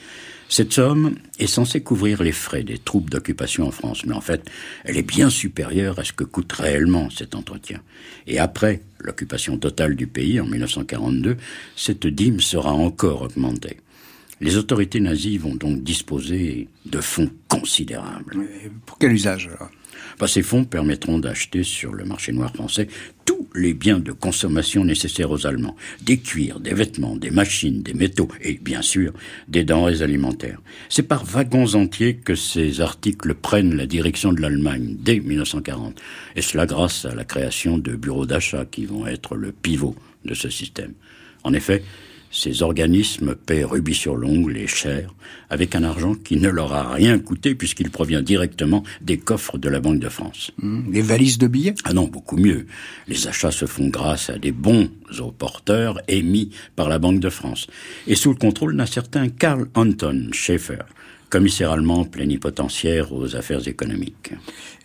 Cette 0.50 0.72
somme 0.72 1.16
est 1.40 1.48
censée 1.48 1.82
couvrir 1.82 2.24
les 2.24 2.32
frais 2.32 2.64
des 2.64 2.78
troupes 2.78 3.10
d'occupation 3.10 3.68
en 3.68 3.72
France, 3.72 4.06
mais 4.06 4.14
en 4.14 4.22
fait, 4.22 4.50
elle 4.86 4.98
est 4.98 5.04
bien 5.04 5.30
supérieure 5.30 6.00
à 6.00 6.06
ce 6.06 6.14
que 6.14 6.24
coûte 6.24 6.54
réellement 6.54 7.10
cet 7.10 7.36
entretien. 7.36 7.82
Et 8.28 8.40
après 8.40 8.82
l'occupation 9.00 9.58
totale 9.58 9.96
du 9.96 10.08
pays 10.08 10.40
en 10.40 10.46
1942, 10.46 11.38
cette 11.76 12.08
dîme 12.08 12.40
sera 12.40 12.72
encore 12.72 13.24
augmentée. 13.24 13.78
Les 14.40 14.58
autorités 14.58 15.00
nazies 15.00 15.38
vont 15.38 15.56
donc 15.56 15.84
disposer 15.84 16.68
de 16.86 17.02
fonds 17.02 17.32
considérables. 17.48 18.38
Pour 18.86 18.98
quel 18.98 19.12
usage 19.12 19.48
alors? 19.48 19.72
Bah, 20.20 20.28
Ces 20.28 20.44
fonds 20.44 20.64
permettront 20.64 21.18
d'acheter 21.18 21.64
sur 21.64 21.94
le 21.94 22.06
marché 22.06 22.32
noir 22.32 22.54
français 22.54 22.88
tous 23.26 23.48
les 23.56 23.74
biens 23.74 24.00
de 24.00 24.12
consommation 24.12 24.86
nécessaires 24.86 25.32
aux 25.32 25.48
Allemands. 25.48 25.76
Des 26.02 26.20
cuirs, 26.20 26.60
des 26.60 26.74
vêtements, 26.74 27.16
des 27.16 27.32
machines, 27.32 27.82
des 27.82 27.94
métaux 27.94 28.30
et 28.42 28.54
bien 28.54 28.82
sûr 28.82 29.12
des 29.48 29.64
denrées 29.64 30.02
alimentaires. 30.02 30.60
C'est 30.90 31.08
par 31.08 31.26
wagons 31.26 31.74
entiers 31.76 32.18
que 32.18 32.36
ces 32.36 32.80
articles 32.82 33.34
prennent 33.34 33.76
la 33.76 33.88
direction 33.88 34.34
de 34.34 34.42
l'Allemagne 34.42 34.98
dès 35.00 35.20
1940. 35.20 36.00
Et 36.36 36.42
cela 36.42 36.66
grâce 36.68 37.06
à 37.06 37.16
la 37.16 37.26
création 37.26 37.78
de 37.78 37.96
bureaux 37.96 38.28
d'achat 38.28 38.66
qui 38.66 38.86
vont 38.86 39.08
être 39.08 39.36
le 39.36 39.52
pivot 39.52 39.96
de 40.26 40.34
ce 40.34 40.50
système. 40.50 40.94
En 41.44 41.54
effet, 41.54 41.84
ces 42.38 42.62
organismes 42.62 43.34
paient 43.36 43.64
rubis 43.64 43.96
sur 43.96 44.16
l'ongle 44.16 44.58
et 44.58 44.68
cher, 44.68 45.16
avec 45.50 45.74
un 45.74 45.84
argent 45.84 46.14
qui 46.14 46.38
ne 46.38 46.50
leur 46.50 46.72
a 46.74 46.94
rien 46.94 47.18
coûté 47.18 47.56
puisqu'il 47.56 47.90
provient 47.90 48.22
directement 48.22 48.84
des 49.02 49.18
coffres 49.18 49.58
de 49.58 49.70
la 49.70 49.80
Banque 49.80 50.00
de 50.00 50.10
France. 50.10 50.52
Mmh, 50.62 50.92
des 50.92 51.02
valises 51.02 51.40
de 51.40 51.48
billets? 51.48 51.74
Ah 51.84 51.94
non, 51.94 52.08
beaucoup 52.08 52.38
mieux. 52.38 52.68
Les 53.08 53.28
achats 53.28 53.52
se 53.52 53.66
font 53.66 53.88
grâce 53.88 54.30
à 54.30 54.38
des 54.38 54.52
bons 54.52 54.92
aux 55.20 55.32
porteurs 55.32 56.00
émis 56.08 56.52
par 56.76 56.90
la 56.90 57.00
Banque 57.00 57.20
de 57.20 57.30
France, 57.30 57.66
et 58.06 58.16
sous 58.16 58.30
le 58.30 58.38
contrôle 58.38 58.78
d'un 58.78 58.86
certain 58.86 59.30
Karl 59.30 59.68
Anton 59.74 60.30
Schaeffer, 60.32 60.84
commissaire 61.30 61.72
allemand 61.72 62.06
plénipotentiaire 62.06 63.14
aux 63.14 63.36
affaires 63.36 63.68
économiques. 63.68 64.34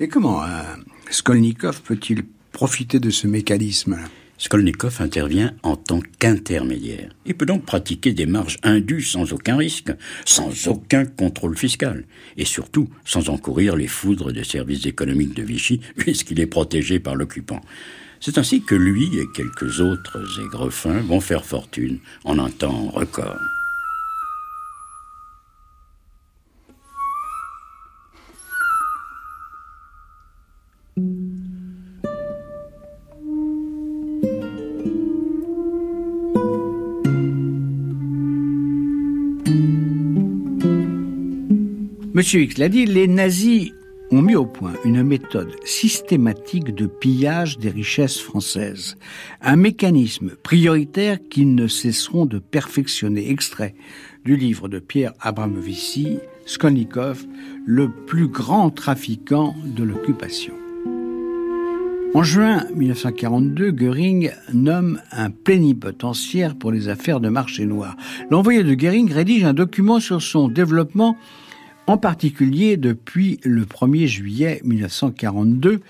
Et 0.00 0.08
comment 0.08 0.42
un 0.42 0.64
Skolnikov 1.10 1.82
peut-il 1.82 2.22
profiter 2.52 2.98
de 2.98 3.10
ce 3.10 3.26
mécanisme? 3.26 3.98
Skolnikov 4.42 5.00
intervient 5.00 5.54
en 5.62 5.76
tant 5.76 6.00
qu'intermédiaire. 6.18 7.10
Il 7.26 7.36
peut 7.36 7.46
donc 7.46 7.64
pratiquer 7.64 8.12
des 8.12 8.26
marges 8.26 8.58
indues 8.64 9.02
sans 9.02 9.32
aucun 9.32 9.56
risque, 9.56 9.92
sans 10.24 10.66
aucun 10.66 11.04
contrôle 11.04 11.56
fiscal, 11.56 12.04
et 12.36 12.44
surtout 12.44 12.88
sans 13.04 13.28
encourir 13.28 13.76
les 13.76 13.86
foudres 13.86 14.32
des 14.32 14.42
services 14.42 14.84
économiques 14.84 15.36
de 15.36 15.44
Vichy, 15.44 15.80
puisqu'il 15.96 16.40
est 16.40 16.46
protégé 16.46 16.98
par 16.98 17.14
l'occupant. 17.14 17.60
C'est 18.18 18.36
ainsi 18.36 18.62
que 18.62 18.74
lui 18.74 19.04
et 19.16 19.26
quelques 19.32 19.78
autres 19.78 20.18
aigrefins 20.44 21.02
vont 21.02 21.20
faire 21.20 21.44
fortune 21.44 22.00
en 22.24 22.40
un 22.40 22.50
temps 22.50 22.88
record. 22.88 23.38
Monsieur 42.22 42.42
X 42.42 42.58
l'a 42.58 42.68
dit, 42.68 42.86
les 42.86 43.08
nazis 43.08 43.72
ont 44.12 44.22
mis 44.22 44.36
au 44.36 44.46
point 44.46 44.74
une 44.84 45.02
méthode 45.02 45.56
systématique 45.64 46.72
de 46.72 46.86
pillage 46.86 47.58
des 47.58 47.70
richesses 47.70 48.20
françaises, 48.20 48.96
un 49.40 49.56
mécanisme 49.56 50.36
prioritaire 50.40 51.18
qu'ils 51.28 51.56
ne 51.56 51.66
cesseront 51.66 52.24
de 52.24 52.38
perfectionner. 52.38 53.28
Extrait 53.28 53.74
du 54.24 54.36
livre 54.36 54.68
de 54.68 54.78
Pierre 54.78 55.14
Abramovici, 55.20 56.18
Skolnikov, 56.46 57.26
le 57.66 57.90
plus 57.90 58.28
grand 58.28 58.70
trafiquant 58.70 59.56
de 59.66 59.82
l'occupation. 59.82 60.54
En 62.14 62.22
juin 62.22 62.66
1942, 62.76 63.72
Goering 63.72 64.30
nomme 64.52 65.00
un 65.10 65.30
plénipotentiaire 65.30 66.54
pour 66.54 66.70
les 66.70 66.88
affaires 66.88 67.18
de 67.18 67.30
marché 67.30 67.66
noir. 67.66 67.96
L'envoyé 68.30 68.62
de 68.62 68.74
Goering 68.74 69.10
rédige 69.10 69.42
un 69.42 69.54
document 69.54 69.98
sur 69.98 70.22
son 70.22 70.46
développement 70.46 71.16
en 71.86 71.98
particulier 71.98 72.76
depuis 72.76 73.38
le 73.44 73.64
1er 73.64 74.06
juillet 74.06 74.60
1942, 74.64 75.80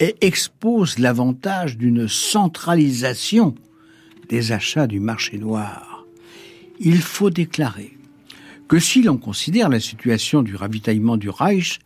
et 0.00 0.16
expose 0.20 0.98
l'avantage 0.98 1.78
d'une 1.78 2.08
centralisation 2.08 3.54
des 4.28 4.52
achats 4.52 4.86
du 4.86 5.00
marché 5.00 5.38
noir. 5.38 6.04
Il 6.80 6.98
faut 6.98 7.30
déclarer 7.30 7.96
que 8.68 8.78
si 8.78 9.02
l'on 9.02 9.16
considère 9.16 9.68
la 9.68 9.80
situation 9.80 10.42
du 10.42 10.56
ravitaillement 10.56 11.16
du 11.16 11.30
Reich, 11.30 11.78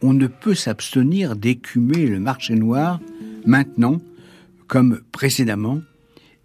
on 0.00 0.12
ne 0.12 0.26
peut 0.26 0.54
s'abstenir 0.54 1.36
d'écumer 1.36 2.06
le 2.06 2.20
marché 2.20 2.54
noir 2.54 3.00
maintenant 3.44 4.00
comme 4.66 5.00
précédemment, 5.10 5.80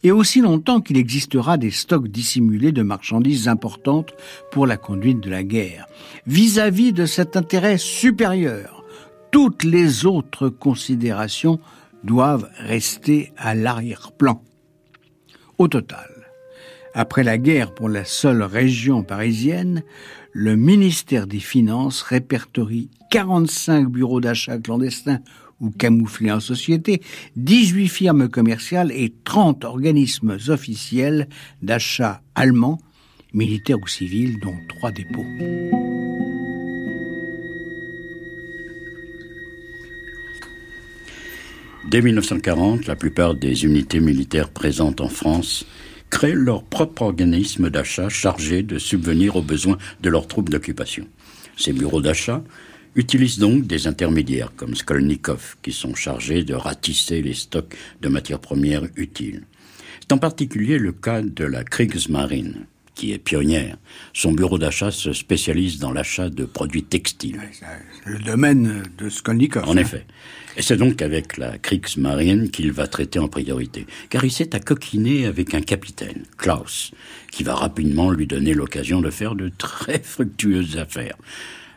et 0.04 0.12
aussi 0.12 0.42
longtemps 0.42 0.82
qu'il 0.82 0.98
existera 0.98 1.58
des 1.58 1.72
stocks 1.72 2.08
dissimulés 2.08 2.72
de 2.72 2.84
marchandises 2.84 3.48
importantes 3.48 4.14
pour 4.52 4.68
la 4.68 4.78
conduite 4.78 5.20
de 5.20 5.30
la 5.30 5.44
guerre. 5.44 5.88
Vis-à-vis 6.28 6.94
de 6.94 7.06
cet 7.06 7.36
intérêt 7.36 7.78
supérieur, 7.78 8.84
toutes 9.32 9.64
les 9.64 10.06
autres 10.06 10.50
considérations 10.50 11.60
doivent 12.04 12.50
rester 12.60 13.34
à 13.38 13.56
l'arrière-plan. 13.56 14.42
Au 15.58 15.68
total, 15.68 16.10
après 16.94 17.24
la 17.24 17.38
guerre 17.38 17.74
pour 17.74 17.90
la 17.90 18.06
seule 18.06 18.44
région 18.44 19.04
parisienne, 19.04 19.84
le 20.32 20.56
ministère 20.56 21.28
des 21.28 21.40
Finances 21.40 22.02
répertorie 22.02 22.90
45 23.10 23.88
bureaux 23.88 24.22
d'achat 24.22 24.58
clandestins 24.58 25.20
ou 25.65 25.72
camouflés 25.72 26.31
en 26.31 26.39
société, 26.39 27.01
18 27.36 27.88
firmes 27.88 28.29
commerciales 28.29 28.91
et 28.91 29.13
30 29.24 29.65
organismes 29.65 30.38
officiels 30.48 31.27
d'achat 31.62 32.22
allemands, 32.36 32.79
militaires 33.34 33.79
ou 33.81 33.88
civils, 33.88 34.39
dont 34.39 34.55
trois 34.69 34.91
dépôts. 34.91 35.25
Dès 41.89 42.01
1940, 42.01 42.88
la 42.88 42.95
plupart 42.95 43.36
des 43.36 43.63
unités 43.63 44.00
militaires 44.00 44.50
présentes 44.50 45.01
en 45.01 45.07
France 45.07 45.65
créent 46.10 46.34
leur 46.34 46.63
propre 46.63 47.03
organisme 47.03 47.69
d'achat 47.69 48.10
chargé 48.10 48.63
de 48.63 48.79
subvenir 48.79 49.36
aux 49.36 49.41
besoins 49.41 49.77
de 50.01 50.10
leurs 50.10 50.27
troupes 50.27 50.50
d'occupation. 50.50 51.07
Ces 51.57 51.74
bureaux 51.74 52.01
d'achat 52.01 52.43
utilisent 52.96 53.40
donc 53.40 53.68
des 53.68 53.88
intermédiaires 53.88 54.52
comme 54.56 54.75
Skolnikov 54.75 55.58
qui 55.62 55.72
sont 55.72 55.96
chargés 55.96 56.44
de 56.44 56.54
ratisser 56.54 57.22
les 57.22 57.34
stocks 57.34 57.75
de 58.02 58.10
matières 58.10 58.40
premières 58.40 58.88
utiles. 58.96 59.44
C'est 60.00 60.14
en 60.14 60.18
particulier 60.18 60.78
le 60.78 60.92
cas 60.92 61.22
de 61.22 61.46
la 61.46 61.64
Kriegsmarine 61.64 62.66
qui 62.96 63.12
est 63.12 63.18
pionnière. 63.18 63.78
Son 64.14 64.32
bureau 64.32 64.58
d'achat 64.58 64.90
se 64.90 65.14
spécialise 65.14 65.80
dans 65.80 65.92
l'achat 65.92 66.30
de 66.30 66.46
produits 66.46 66.84
textiles. 66.84 67.42
Le 68.06 68.20
domaine 68.20 68.84
de 68.98 69.10
Skolnikov. 69.10 69.68
En 69.68 69.78
effet. 69.78 70.06
Et 70.58 70.62
c'est 70.62 70.78
donc 70.78 71.02
avec 71.02 71.38
la 71.38 71.58
Kriegsmarine 71.58 72.50
qu'il 72.50 72.72
va 72.72 72.88
traiter 72.88 73.20
en 73.20 73.28
priorité, 73.28 73.86
car 74.10 74.24
il 74.24 74.32
s'est 74.32 74.56
à 74.56 74.60
coquiner 74.60 75.25
avec 75.25 75.54
un 75.54 75.62
capitaine, 75.62 76.24
Klaus, 76.38 76.92
qui 77.32 77.44
va 77.44 77.56
rapidement 77.56 78.10
lui 78.10 78.25
donner 78.25 78.54
l'occasion 78.54 79.02
de 79.02 79.10
faire 79.10 79.36
de 79.36 79.50
très 79.50 80.00
fructueuses 80.00 80.78
affaires. 80.78 81.18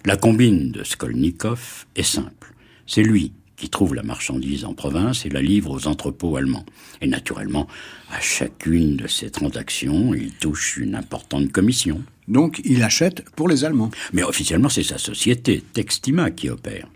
La 0.05 0.17
combine 0.17 0.71
de 0.71 0.85
Skolnikov 0.85 1.87
est 1.97 2.03
simple. 2.03 2.55
C'est 2.87 3.03
lui 3.03 3.33
qui 3.57 3.69
trouve 3.69 3.95
la 3.95 4.05
marchandise 4.05 4.65
en 4.65 4.73
province 4.73 5.27
et 5.27 5.29
la 5.29 5.43
livre 5.43 5.73
aux 5.73 5.89
entrepôts 5.89 6.37
allemands. 6.37 6.65
Et 7.01 7.09
naturellement, 7.09 7.67
à 8.13 8.21
chacune 8.21 8.97
de 8.97 9.09
ces 9.09 9.31
transactions, 9.31 10.15
il 10.15 10.33
touche 10.33 10.77
une 10.77 10.95
importante 10.95 11.51
commission. 11.51 12.03
Donc 12.29 12.61
il 12.65 12.83
achète 12.85 13.29
pour 13.31 13.49
les 13.49 13.65
Allemands. 13.65 13.91
Mais 14.13 14.23
officiellement, 14.23 14.69
c'est 14.69 14.85
sa 14.85 14.99
société, 14.99 15.63
Textima, 15.73 16.31
qui 16.31 16.49
opère. 16.49 16.87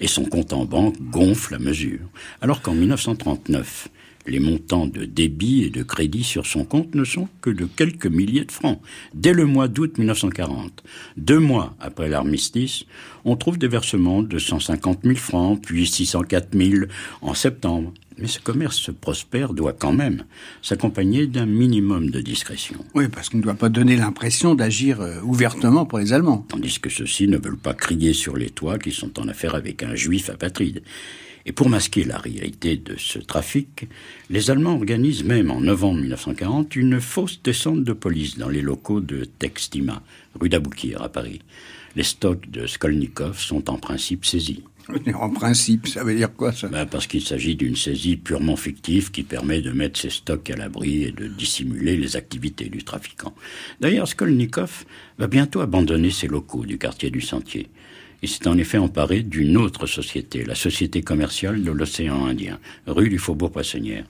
Et 0.00 0.08
son 0.08 0.24
compte 0.24 0.52
en 0.52 0.66
banque 0.66 1.00
gonfle 1.00 1.54
à 1.54 1.58
mesure. 1.58 2.00
Alors 2.42 2.60
qu'en 2.60 2.74
1939, 2.74 3.88
les 4.26 4.40
montants 4.40 4.86
de 4.86 5.04
débit 5.04 5.64
et 5.64 5.70
de 5.70 5.82
crédit 5.82 6.24
sur 6.24 6.46
son 6.46 6.64
compte 6.64 6.94
ne 6.94 7.04
sont 7.04 7.28
que 7.40 7.50
de 7.50 7.64
quelques 7.64 8.06
milliers 8.06 8.44
de 8.44 8.52
francs. 8.52 8.80
Dès 9.14 9.32
le 9.32 9.46
mois 9.46 9.68
d'août 9.68 9.98
1940, 9.98 10.82
deux 11.16 11.38
mois 11.38 11.74
après 11.80 12.08
l'armistice, 12.08 12.84
on 13.24 13.36
trouve 13.36 13.58
des 13.58 13.68
versements 13.68 14.22
de 14.22 14.38
150 14.38 15.00
000 15.04 15.16
francs, 15.16 15.60
puis 15.62 15.86
604 15.86 16.56
000 16.56 16.84
en 17.22 17.34
septembre. 17.34 17.92
Mais 18.18 18.26
ce 18.26 18.38
commerce 18.38 18.90
prospère 19.00 19.54
doit 19.54 19.72
quand 19.72 19.94
même 19.94 20.24
s'accompagner 20.60 21.26
d'un 21.26 21.46
minimum 21.46 22.10
de 22.10 22.20
discrétion. 22.20 22.76
Oui, 22.94 23.08
parce 23.08 23.30
qu'on 23.30 23.38
ne 23.38 23.42
doit 23.42 23.54
pas 23.54 23.70
donner 23.70 23.96
l'impression 23.96 24.54
d'agir 24.54 25.00
euh, 25.00 25.20
ouvertement 25.22 25.86
pour 25.86 25.98
les 25.98 26.12
Allemands. 26.12 26.44
Tandis 26.48 26.80
que 26.80 26.90
ceux-ci 26.90 27.28
ne 27.28 27.38
veulent 27.38 27.56
pas 27.56 27.72
crier 27.72 28.12
sur 28.12 28.36
les 28.36 28.50
toits 28.50 28.78
qu'ils 28.78 28.92
sont 28.92 29.18
en 29.18 29.28
affaire 29.28 29.54
avec 29.54 29.82
un 29.82 29.94
juif 29.94 30.28
apatride. 30.28 30.82
Et 31.46 31.52
pour 31.52 31.68
masquer 31.68 32.04
la 32.04 32.18
réalité 32.18 32.76
de 32.76 32.96
ce 32.96 33.18
trafic, 33.18 33.88
les 34.28 34.50
Allemands 34.50 34.74
organisent 34.74 35.24
même 35.24 35.50
en 35.50 35.60
novembre 35.60 36.00
1940 36.00 36.76
une 36.76 37.00
fausse 37.00 37.42
descente 37.42 37.84
de 37.84 37.92
police 37.92 38.38
dans 38.38 38.48
les 38.48 38.62
locaux 38.62 39.00
de 39.00 39.24
Textima, 39.24 40.02
rue 40.38 40.48
d'Aboukir 40.48 41.02
à 41.02 41.08
Paris. 41.08 41.40
Les 41.96 42.02
stocks 42.04 42.48
de 42.50 42.66
Skolnikov 42.66 43.38
sont 43.38 43.70
en 43.70 43.78
principe 43.78 44.24
saisis. 44.24 44.62
En 45.14 45.30
principe, 45.30 45.86
ça 45.86 46.04
veut 46.04 46.14
dire 46.14 46.34
quoi 46.34 46.52
ça? 46.52 46.68
Ben 46.68 46.86
Parce 46.86 47.06
qu'il 47.06 47.22
s'agit 47.22 47.54
d'une 47.54 47.76
saisie 47.76 48.16
purement 48.16 48.56
fictive 48.56 49.10
qui 49.10 49.22
permet 49.22 49.60
de 49.60 49.70
mettre 49.70 50.00
ces 50.00 50.10
stocks 50.10 50.50
à 50.50 50.56
l'abri 50.56 51.04
et 51.04 51.12
de 51.12 51.26
dissimuler 51.26 51.96
les 51.96 52.16
activités 52.16 52.68
du 52.68 52.82
trafiquant. 52.82 53.34
D'ailleurs, 53.80 54.08
Skolnikov 54.08 54.84
va 55.18 55.26
bientôt 55.26 55.60
abandonner 55.60 56.10
ses 56.10 56.26
locaux 56.26 56.64
du 56.64 56.78
quartier 56.78 57.10
du 57.10 57.20
Sentier. 57.20 57.68
Il 58.22 58.28
s'est 58.28 58.46
en 58.48 58.58
effet 58.58 58.78
emparé 58.78 59.22
d'une 59.22 59.56
autre 59.56 59.86
société, 59.86 60.44
la 60.44 60.54
Société 60.54 61.02
commerciale 61.02 61.62
de 61.62 61.70
l'océan 61.70 62.26
Indien, 62.26 62.58
rue 62.86 63.08
du 63.08 63.18
Faubourg 63.18 63.50
Poissonnière. 63.50 64.04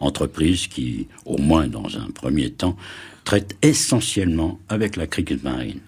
Entreprise 0.00 0.66
qui, 0.66 1.06
au 1.24 1.38
moins 1.38 1.66
dans 1.66 1.96
un 1.96 2.10
premier 2.10 2.50
temps, 2.50 2.76
traite 3.24 3.56
essentiellement 3.62 4.60
avec 4.68 4.96
la 4.96 5.06
Kriegsmarine. 5.06 5.80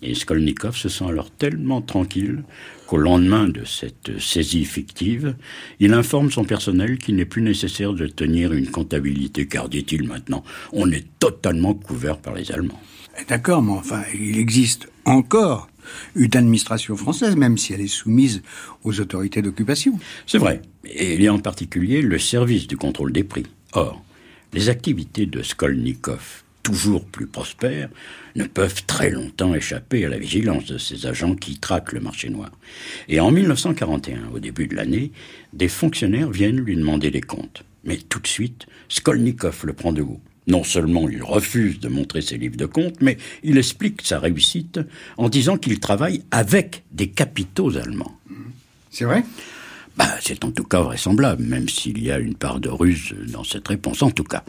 Et 0.00 0.14
Skolnikov 0.14 0.76
se 0.76 0.88
sent 0.88 1.04
alors 1.06 1.30
tellement 1.30 1.82
tranquille 1.82 2.44
qu'au 2.86 2.98
lendemain 2.98 3.48
de 3.48 3.64
cette 3.64 4.18
saisie 4.20 4.64
fictive, 4.64 5.34
il 5.80 5.92
informe 5.92 6.30
son 6.30 6.44
personnel 6.44 6.98
qu'il 6.98 7.16
n'est 7.16 7.24
plus 7.24 7.42
nécessaire 7.42 7.92
de 7.92 8.06
tenir 8.06 8.52
une 8.52 8.70
comptabilité, 8.70 9.48
car, 9.48 9.68
dit-il 9.68 10.04
maintenant, 10.04 10.44
on 10.72 10.90
est 10.92 11.04
totalement 11.18 11.74
couvert 11.74 12.18
par 12.18 12.34
les 12.34 12.52
Allemands. 12.52 12.80
D'accord, 13.28 13.62
mais 13.62 13.72
enfin, 13.72 14.02
il 14.14 14.38
existe 14.38 14.88
encore 15.04 15.68
une 16.14 16.36
administration 16.36 16.96
française, 16.96 17.36
même 17.36 17.58
si 17.58 17.72
elle 17.72 17.80
est 17.80 17.88
soumise 17.88 18.42
aux 18.84 19.00
autorités 19.00 19.42
d'occupation. 19.42 19.98
C'est 20.26 20.38
vrai. 20.38 20.62
Et 20.84 21.14
il 21.14 21.22
y 21.22 21.28
a 21.28 21.34
en 21.34 21.38
particulier 21.38 22.02
le 22.02 22.18
service 22.18 22.66
du 22.66 22.76
contrôle 22.76 23.12
des 23.12 23.24
prix. 23.24 23.46
Or, 23.72 24.02
les 24.52 24.68
activités 24.68 25.26
de 25.26 25.42
Skolnikov, 25.42 26.42
toujours 26.62 27.04
plus 27.04 27.26
prospères, 27.26 27.88
ne 28.36 28.44
peuvent 28.44 28.84
très 28.86 29.10
longtemps 29.10 29.54
échapper 29.54 30.04
à 30.04 30.08
la 30.08 30.18
vigilance 30.18 30.66
de 30.66 30.78
ces 30.78 31.06
agents 31.06 31.34
qui 31.34 31.58
traquent 31.58 31.92
le 31.92 32.00
marché 32.00 32.30
noir. 32.30 32.50
Et 33.08 33.20
en 33.20 33.30
1941, 33.30 34.28
au 34.32 34.38
début 34.38 34.66
de 34.66 34.76
l'année, 34.76 35.12
des 35.52 35.68
fonctionnaires 35.68 36.30
viennent 36.30 36.60
lui 36.60 36.76
demander 36.76 37.10
des 37.10 37.20
comptes. 37.20 37.64
Mais 37.84 37.96
tout 37.96 38.20
de 38.20 38.26
suite, 38.26 38.66
Skolnikov 38.88 39.64
le 39.64 39.72
prend 39.72 39.92
de 39.92 40.02
haut. 40.02 40.20
Non 40.48 40.64
seulement 40.64 41.08
il 41.08 41.22
refuse 41.22 41.78
de 41.78 41.88
montrer 41.88 42.22
ses 42.22 42.38
livres 42.38 42.56
de 42.56 42.66
compte, 42.66 43.00
mais 43.00 43.18
il 43.44 43.58
explique 43.58 44.02
sa 44.02 44.18
réussite 44.18 44.80
en 45.18 45.28
disant 45.28 45.58
qu'il 45.58 45.78
travaille 45.78 46.22
avec 46.30 46.82
des 46.90 47.08
capitaux 47.08 47.76
allemands. 47.76 48.18
C'est 48.90 49.04
vrai? 49.04 49.22
Bah, 49.98 50.06
c'est 50.20 50.44
en 50.44 50.52
tout 50.52 50.62
cas 50.62 50.80
vraisemblable, 50.80 51.42
même 51.42 51.68
s'il 51.68 52.00
y 52.00 52.12
a 52.12 52.20
une 52.20 52.36
part 52.36 52.60
de 52.60 52.68
ruse 52.68 53.14
dans 53.32 53.42
cette 53.42 53.66
réponse. 53.66 54.00
En 54.00 54.12
tout 54.12 54.22
cas, 54.22 54.44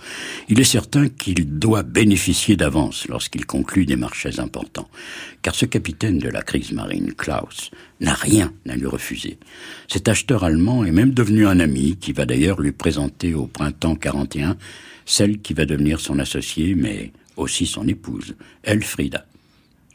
il 0.47 0.59
est 0.59 0.63
certain 0.63 1.09
qu'il 1.09 1.57
doit 1.57 1.81
bénéficier 1.81 2.55
d'avance 2.55 3.07
lorsqu'il 3.07 3.47
conclut 3.47 3.88
des 3.88 3.95
marchés 3.95 4.39
importants. 4.39 4.88
Car 5.41 5.55
ce 5.55 5.65
capitaine 5.65 6.19
de 6.19 6.29
la 6.29 6.43
crise 6.43 6.71
marine, 6.71 7.13
Klaus, 7.13 7.71
n'a 7.99 8.13
rien 8.13 8.53
à 8.69 8.75
lui 8.75 8.85
refuser. 8.85 9.39
Cet 9.88 10.07
acheteur 10.07 10.43
allemand 10.43 10.85
est 10.85 10.91
même 10.91 11.15
devenu 11.15 11.47
un 11.47 11.59
ami 11.59 11.97
qui 11.99 12.13
va 12.13 12.27
d'ailleurs 12.27 12.62
lui 12.62 12.71
présenter 12.71 13.33
au 13.33 13.47
printemps 13.47 13.95
41 13.95 14.55
celle 15.10 15.39
qui 15.41 15.54
va 15.54 15.65
devenir 15.65 16.00
son 16.00 16.19
associée, 16.19 16.76
mais 16.76 17.12
aussi 17.36 17.65
son 17.65 17.88
épouse, 17.88 18.36
Elfrida. 18.63 19.26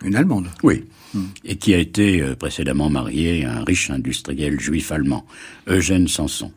Une 0.03 0.16
Allemande 0.16 0.48
Oui. 0.64 0.85
Hmm. 1.14 1.27
Et 1.44 1.57
qui 1.57 1.72
a 1.72 1.79
été 1.79 2.20
euh, 2.20 2.35
précédemment 2.35 2.90
mariée 2.90 3.44
à 3.44 3.59
un 3.59 3.64
riche 3.64 3.90
industriel 3.90 4.59
juif 4.59 4.90
allemand, 4.90 5.24
Eugène 5.68 6.09
Sanson. 6.09 6.50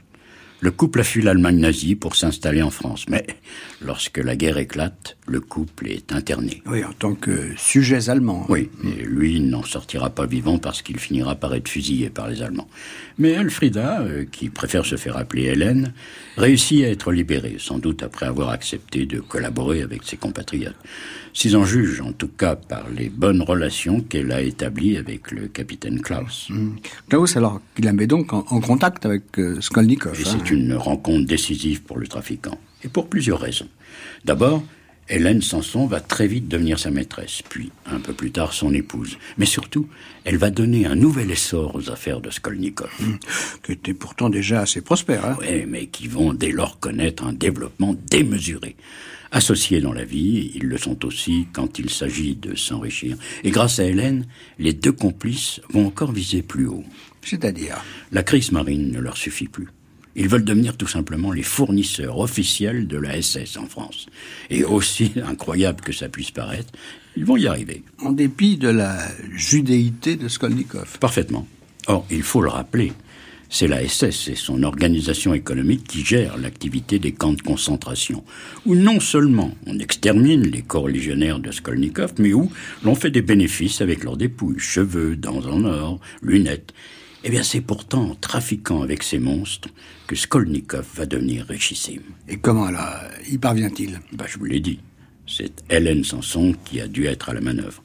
Le 0.60 0.72
couple 0.72 1.02
a 1.02 1.04
fui 1.04 1.22
l'Allemagne 1.22 1.60
nazie 1.60 1.96
pour 1.96 2.16
s'installer 2.16 2.64
en 2.64 2.72
France, 2.72 3.06
mais 3.10 3.28
lorsque 3.80 4.18
la 4.18 4.36
guerre 4.36 4.58
éclate, 4.58 5.16
le 5.28 5.40
couple 5.40 5.88
est 5.88 6.12
interné. 6.12 6.64
Oui, 6.66 6.84
en 6.84 6.94
tant 6.94 7.14
que 7.14 7.52
sujet 7.58 8.10
allemand. 8.10 8.44
Oui, 8.50 8.72
et 8.84 9.04
lui 9.04 9.40
n'en 9.40 9.62
sortira 9.62 10.10
pas 10.10 10.26
vivant 10.26 10.58
parce 10.58 10.82
qu'il 10.82 10.98
finira 10.98 11.36
par 11.36 11.54
être 11.54 11.70
fusillé 11.70 12.10
par 12.10 12.28
les 12.28 12.42
Allemands. 12.42 12.68
Mais 13.20 13.32
Elfrida, 13.32 14.02
euh, 14.02 14.26
qui 14.26 14.50
préfère 14.50 14.86
se 14.86 14.96
faire 14.96 15.16
appeler 15.18 15.44
Hélène, 15.44 15.94
réussit 16.38 16.84
à 16.84 16.90
être 16.90 17.12
libérée, 17.12 17.58
sans 17.60 17.78
doute 17.78 18.02
après 18.02 18.26
avoir 18.26 18.50
accepté 18.50 19.06
de 19.06 19.20
collaborer 19.20 19.84
avec 19.84 20.04
ses 20.06 20.18
compatriotes. 20.18 20.76
Si 21.38 21.52
j'en 21.52 21.66
juge 21.66 22.02
en 22.02 22.14
tout 22.14 22.30
cas 22.30 22.56
par 22.56 22.90
les 22.90 23.10
bonnes 23.10 23.44
relations 23.44 24.02
qu'elle 24.02 24.32
a 24.32 24.42
établies 24.42 24.98
avec 24.98 25.30
le 25.30 25.48
capitaine 25.48 26.02
Klaus. 26.02 26.48
Mmh. 26.50 26.78
Klaus, 27.10 27.38
alors, 27.38 27.62
il 27.78 27.86
la 27.86 27.94
met 27.94 28.08
donc 28.08 28.34
en, 28.34 28.42
contact 28.60 29.06
avec 29.06 29.38
euh, 29.38 29.62
Skolnikov. 29.62 30.20
Et 30.20 30.24
hein. 30.24 30.32
c'est 30.32 30.50
une 30.50 30.74
rencontre 30.74 31.28
décisive 31.28 31.84
pour 31.84 32.00
le 32.00 32.08
trafiquant. 32.08 32.58
Et 32.84 32.88
pour 32.88 33.08
plusieurs 33.08 33.40
raisons. 33.40 33.68
D'abord, 34.26 34.64
Hélène 35.10 35.44
Sanson 35.44 35.86
va 35.86 36.00
très 36.00 36.26
vite 36.26 36.48
devenir 36.48 36.80
sa 36.80 36.90
maîtresse, 36.90 37.44
puis 37.48 37.72
un 37.86 38.00
peu 38.00 38.14
plus 38.14 38.32
tard 38.32 38.52
son 38.52 38.74
épouse. 38.74 39.20
Mais 39.38 39.46
surtout, 39.46 39.88
elle 40.24 40.38
va 40.38 40.50
donner 40.50 40.88
un 40.88 40.96
nouvel 40.96 41.30
essor 41.30 41.76
aux 41.76 41.92
affaires 41.92 42.20
de 42.20 42.32
Skolnikov. 42.32 42.90
Mmh. 43.00 43.14
qui 43.62 43.74
étaient 43.74 43.94
pourtant 43.94 44.32
déjà 44.32 44.62
assez 44.62 44.82
prospères. 44.82 45.24
Hein 45.24 45.38
oui, 45.42 45.66
mais 45.68 45.86
qui 45.86 46.08
vont 46.08 46.34
dès 46.34 46.52
lors 46.52 46.80
connaître 46.80 47.24
un 47.28 47.34
développement 47.34 47.96
démesuré. 48.10 48.76
Associés 49.32 49.82
dans 49.82 49.94
la 49.94 50.06
vie, 50.06 50.52
ils 50.56 50.66
le 50.66 50.78
sont 50.78 51.06
aussi 51.06 51.48
quand 51.54 51.80
il 51.80 51.90
s'agit 51.90 52.36
de 52.36 52.56
s'enrichir. 52.56 53.18
Et 53.44 53.52
grâce 53.52 53.80
à 53.80 53.86
Hélène, 53.86 54.26
les 54.60 54.74
deux 54.74 54.92
complices 54.92 55.62
vont 55.70 55.88
encore 55.88 56.12
viser 56.12 56.42
plus 56.42 56.68
haut. 56.68 56.84
C'est-à-dire 57.22 57.84
La 58.12 58.24
crise 58.24 58.52
marine 58.52 58.92
ne 58.92 59.00
leur 59.00 59.18
suffit 59.18 59.48
plus. 59.48 59.68
Ils 60.16 60.28
veulent 60.28 60.44
devenir 60.44 60.76
tout 60.78 60.88
simplement 60.88 61.32
les 61.32 61.44
fournisseurs 61.44 62.18
officiels 62.18 62.88
de 62.88 62.98
la 62.98 63.22
SS 63.22 63.58
en 63.58 63.68
France. 63.68 64.08
Et 64.50 64.64
aussi 64.64 65.12
incroyable 65.26 65.82
que 65.82 65.94
ça 65.94 66.10
puisse 66.10 66.32
paraître, 66.32 66.72
ils 67.16 67.26
vont 67.26 67.38
y 67.38 67.48
arriver. 67.48 67.84
En 68.00 68.12
dépit 68.12 68.58
de 68.58 68.70
la 68.70 68.98
judéité 69.36 70.16
de 70.16 70.28
Skolnikov. 70.28 70.98
Parfaitement. 71.00 71.48
Or, 71.88 72.06
il 72.10 72.24
faut 72.24 72.42
le 72.42 72.50
rappeler, 72.50 72.94
c'est 73.50 73.68
la 73.68 73.88
SS 73.88 74.30
et 74.30 74.36
son 74.36 74.64
organisation 74.64 75.34
économique 75.34 75.86
qui 75.86 76.04
gèrent 76.04 76.38
l'activité 76.38 77.00
des 77.00 77.12
camps 77.12 77.34
de 77.34 77.42
concentration, 77.42 78.24
où 78.66 78.76
non 78.76 79.00
seulement 79.00 79.52
on 79.66 79.80
extermine 79.80 80.44
les 80.44 80.62
corps 80.62 80.88
de 80.88 81.52
Skolnikov, 81.52 82.14
mais 82.20 82.34
où 82.34 82.52
l'on 82.84 82.96
fait 82.96 83.12
des 83.12 83.22
bénéfices 83.22 83.82
avec 83.82 84.04
leurs 84.04 84.18
dépouilles, 84.18 84.60
cheveux, 84.60 85.16
dents 85.16 85.46
en 85.46 85.64
or, 85.66 86.00
lunettes, 86.22 86.74
eh 87.24 87.30
bien, 87.30 87.44
c'est 87.44 87.62
pourtant 87.62 88.12
en 88.12 88.16
trafiquant 88.16 88.84
avec 88.84 89.04
ces 89.04 89.20
monstres 89.20 89.70
que 90.06 90.16
Skolnikov 90.16 90.86
va 90.96 91.06
devenir 91.06 91.46
richissime. 91.46 92.04
Et 92.30 92.38
comment 92.38 92.70
là 92.70 93.04
y 93.30 93.38
parvient-il? 93.38 94.00
Bah, 94.14 94.26
Je 94.30 94.38
vous 94.38 94.46
l'ai 94.46 94.60
dit. 94.60 94.80
C'est 95.26 95.64
Hélène 95.70 96.04
Sanson 96.04 96.56
qui 96.64 96.80
a 96.80 96.88
dû 96.88 97.06
être 97.06 97.30
à 97.30 97.34
la 97.34 97.42
manœuvre. 97.42 97.84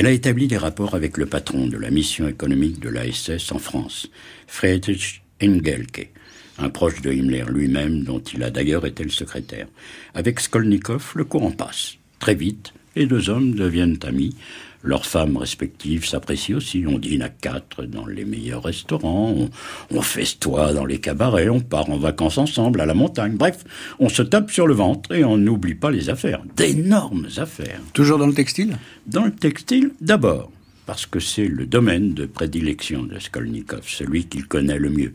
Elle 0.00 0.06
a 0.06 0.12
établi 0.12 0.48
des 0.48 0.56
rapports 0.56 0.94
avec 0.94 1.18
le 1.18 1.26
patron 1.26 1.66
de 1.66 1.76
la 1.76 1.90
mission 1.90 2.26
économique 2.26 2.80
de 2.80 2.88
l'ASS 2.88 3.52
en 3.52 3.58
France, 3.58 4.08
Friedrich 4.46 5.22
Engelke, 5.42 6.08
un 6.56 6.70
proche 6.70 7.02
de 7.02 7.12
Himmler 7.12 7.44
lui-même 7.50 8.04
dont 8.04 8.20
il 8.20 8.42
a 8.42 8.48
d'ailleurs 8.48 8.86
été 8.86 9.04
le 9.04 9.10
secrétaire. 9.10 9.66
Avec 10.14 10.40
Skolnikov, 10.40 11.12
le 11.16 11.24
courant 11.24 11.50
passe. 11.50 11.98
Très 12.18 12.34
vite, 12.34 12.72
les 12.96 13.04
deux 13.04 13.28
hommes 13.28 13.54
deviennent 13.54 13.98
amis, 14.04 14.34
leurs 14.82 15.06
femmes 15.06 15.36
respectives 15.36 16.06
s'apprécient 16.06 16.56
aussi. 16.56 16.84
On 16.86 16.98
dîne 16.98 17.22
à 17.22 17.28
quatre 17.28 17.84
dans 17.84 18.06
les 18.06 18.24
meilleurs 18.24 18.62
restaurants, 18.62 19.34
on, 19.36 19.50
on 19.90 20.02
festoie 20.02 20.72
dans 20.72 20.84
les 20.84 20.98
cabarets, 20.98 21.48
on 21.48 21.60
part 21.60 21.90
en 21.90 21.98
vacances 21.98 22.38
ensemble 22.38 22.80
à 22.80 22.86
la 22.86 22.94
montagne. 22.94 23.36
Bref, 23.36 23.64
on 23.98 24.08
se 24.08 24.22
tape 24.22 24.50
sur 24.50 24.66
le 24.66 24.74
ventre 24.74 25.12
et 25.14 25.24
on 25.24 25.36
n'oublie 25.36 25.74
pas 25.74 25.90
les 25.90 26.08
affaires. 26.08 26.42
D'énormes 26.56 27.28
affaires. 27.36 27.80
Toujours 27.92 28.18
dans 28.18 28.26
le 28.26 28.34
textile? 28.34 28.78
Dans 29.06 29.24
le 29.24 29.32
textile, 29.32 29.92
d'abord 30.00 30.50
parce 30.86 31.06
que 31.06 31.20
c'est 31.20 31.46
le 31.46 31.66
domaine 31.66 32.14
de 32.14 32.26
prédilection 32.26 33.04
de 33.04 33.16
Skolnikov, 33.20 33.82
celui 33.86 34.24
qu'il 34.24 34.48
connaît 34.48 34.80
le 34.80 34.90
mieux. 34.90 35.12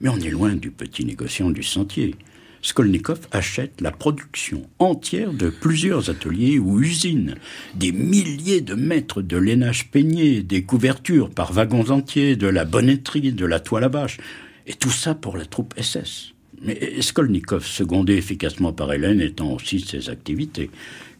Mais 0.00 0.08
on 0.08 0.16
est 0.16 0.30
loin 0.30 0.54
du 0.54 0.70
petit 0.70 1.04
négociant 1.04 1.50
du 1.50 1.62
sentier. 1.62 2.14
Skolnikov 2.62 3.20
achète 3.30 3.80
la 3.80 3.92
production 3.92 4.68
entière 4.78 5.32
de 5.32 5.48
plusieurs 5.48 6.10
ateliers 6.10 6.58
ou 6.58 6.80
usines, 6.80 7.36
des 7.74 7.92
milliers 7.92 8.60
de 8.60 8.74
mètres 8.74 9.22
de 9.22 9.36
lainage 9.36 9.90
peigné, 9.90 10.42
des 10.42 10.62
couvertures 10.62 11.30
par 11.30 11.52
wagons 11.52 11.90
entiers, 11.90 12.36
de 12.36 12.48
la 12.48 12.64
bonnetterie, 12.64 13.32
de 13.32 13.46
la 13.46 13.60
toile 13.60 13.84
à 13.84 13.88
bâche, 13.88 14.18
et 14.66 14.74
tout 14.74 14.90
ça 14.90 15.14
pour 15.14 15.36
la 15.36 15.46
troupe 15.46 15.74
SS. 15.80 16.34
Mais 16.60 17.00
Skolnikov, 17.00 17.64
secondé 17.64 18.16
efficacement 18.16 18.72
par 18.72 18.92
Hélène, 18.92 19.20
étant 19.20 19.52
aussi 19.52 19.80
ses 19.80 20.10
activités. 20.10 20.70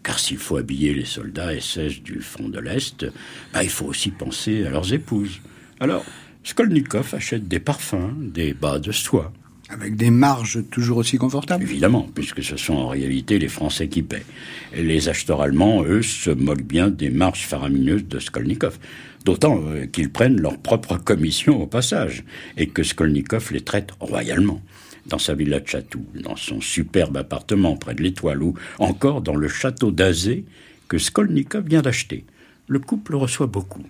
Car 0.02 0.18
s'il 0.18 0.38
faut 0.38 0.56
habiller 0.56 0.94
les 0.94 1.04
soldats 1.04 1.58
SS 1.58 2.02
du 2.02 2.20
front 2.20 2.48
de 2.48 2.58
l'Est, 2.58 3.06
bah, 3.52 3.62
il 3.62 3.70
faut 3.70 3.86
aussi 3.86 4.10
penser 4.10 4.66
à 4.66 4.70
leurs 4.70 4.92
épouses. 4.92 5.40
Alors, 5.80 6.04
Skolnikov 6.42 7.14
achète 7.14 7.46
des 7.46 7.60
parfums, 7.60 8.14
des 8.18 8.54
bas 8.54 8.78
de 8.78 8.90
soie, 8.90 9.32
avec 9.68 9.96
des 9.96 10.10
marges 10.10 10.60
toujours 10.70 10.98
aussi 10.98 11.18
confortables 11.18 11.62
Évidemment, 11.62 12.08
puisque 12.14 12.42
ce 12.42 12.56
sont 12.56 12.74
en 12.74 12.88
réalité 12.88 13.38
les 13.38 13.48
Français 13.48 13.88
qui 13.88 14.02
paient. 14.02 14.24
Les 14.74 15.08
acheteurs 15.08 15.42
allemands, 15.42 15.84
eux, 15.84 16.02
se 16.02 16.30
moquent 16.30 16.62
bien 16.62 16.88
des 16.88 17.10
marges 17.10 17.46
faramineuses 17.46 18.06
de 18.06 18.18
Skolnikov. 18.18 18.78
D'autant 19.24 19.60
euh, 19.66 19.86
qu'ils 19.86 20.10
prennent 20.10 20.40
leur 20.40 20.58
propre 20.58 20.96
commission 20.96 21.60
au 21.60 21.66
passage, 21.66 22.24
et 22.56 22.68
que 22.68 22.82
Skolnikov 22.82 23.52
les 23.52 23.60
traite 23.60 23.90
royalement. 24.00 24.62
Dans 25.06 25.18
sa 25.18 25.34
villa 25.34 25.60
de 25.60 25.66
Château, 25.66 26.00
dans 26.14 26.36
son 26.36 26.60
superbe 26.60 27.16
appartement 27.16 27.76
près 27.76 27.94
de 27.94 28.02
l'Étoile, 28.02 28.42
ou 28.42 28.54
encore 28.78 29.22
dans 29.22 29.36
le 29.36 29.48
château 29.48 29.90
d'Azé 29.90 30.44
que 30.86 30.98
Skolnikov 30.98 31.66
vient 31.66 31.82
d'acheter. 31.82 32.24
Le 32.68 32.78
couple 32.78 33.16
reçoit 33.16 33.46
beaucoup 33.46 33.84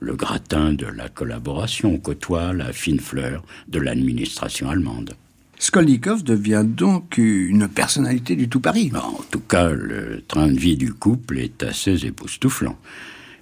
le 0.00 0.16
gratin 0.16 0.72
de 0.72 0.86
la 0.86 1.08
collaboration 1.08 1.98
côtoie 1.98 2.52
la 2.52 2.72
fine 2.72 3.00
fleur 3.00 3.44
de 3.68 3.78
l'administration 3.78 4.68
allemande. 4.68 5.14
Skolnikov 5.58 6.24
devient 6.24 6.64
donc 6.66 7.18
une 7.18 7.68
personnalité 7.68 8.34
du 8.34 8.48
tout 8.48 8.60
Paris. 8.60 8.90
En 8.94 9.22
tout 9.30 9.40
cas, 9.40 9.70
le 9.70 10.22
train 10.26 10.48
de 10.48 10.58
vie 10.58 10.78
du 10.78 10.94
couple 10.94 11.38
est 11.38 11.62
assez 11.62 12.06
époustouflant. 12.06 12.78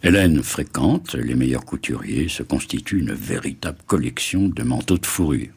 Hélène 0.03 0.42
fréquente 0.42 1.14
les 1.14 1.37
meilleurs 1.37 1.64
couturiers, 1.64 2.29
se 2.29 2.42
constitue 2.42 2.99
une 2.99 3.12
véritable 3.12 3.79
collection 3.87 4.49
de 4.49 4.62
manteaux 4.64 4.99
de 4.99 5.07
fourrure. 5.07 5.53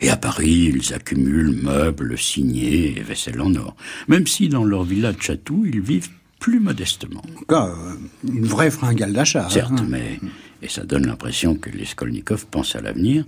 Et 0.00 0.08
à 0.08 0.16
Paris, 0.16 0.72
ils 0.74 0.94
accumulent 0.94 1.62
meubles 1.62 2.18
signés 2.18 2.98
et 2.98 3.02
vaisselle 3.02 3.40
en 3.40 3.54
or. 3.54 3.76
Même 4.08 4.26
si 4.26 4.48
dans 4.48 4.64
leur 4.64 4.84
villa 4.84 5.12
de 5.12 5.20
Château, 5.20 5.64
ils 5.64 5.80
vivent 5.80 6.10
plus 6.42 6.58
modestement. 6.58 7.22
En 7.38 7.44
cas, 7.44 7.68
euh, 7.68 7.94
une 8.28 8.44
vraie 8.44 8.72
fringale 8.72 9.12
d'achat. 9.12 9.48
Certes, 9.48 9.70
hein. 9.78 9.86
mais, 9.88 10.18
et 10.60 10.68
ça 10.68 10.82
donne 10.82 11.06
l'impression 11.06 11.54
que 11.54 11.70
les 11.70 11.84
Skolnikov 11.84 12.46
pensent 12.48 12.74
à 12.74 12.80
l'avenir, 12.80 13.24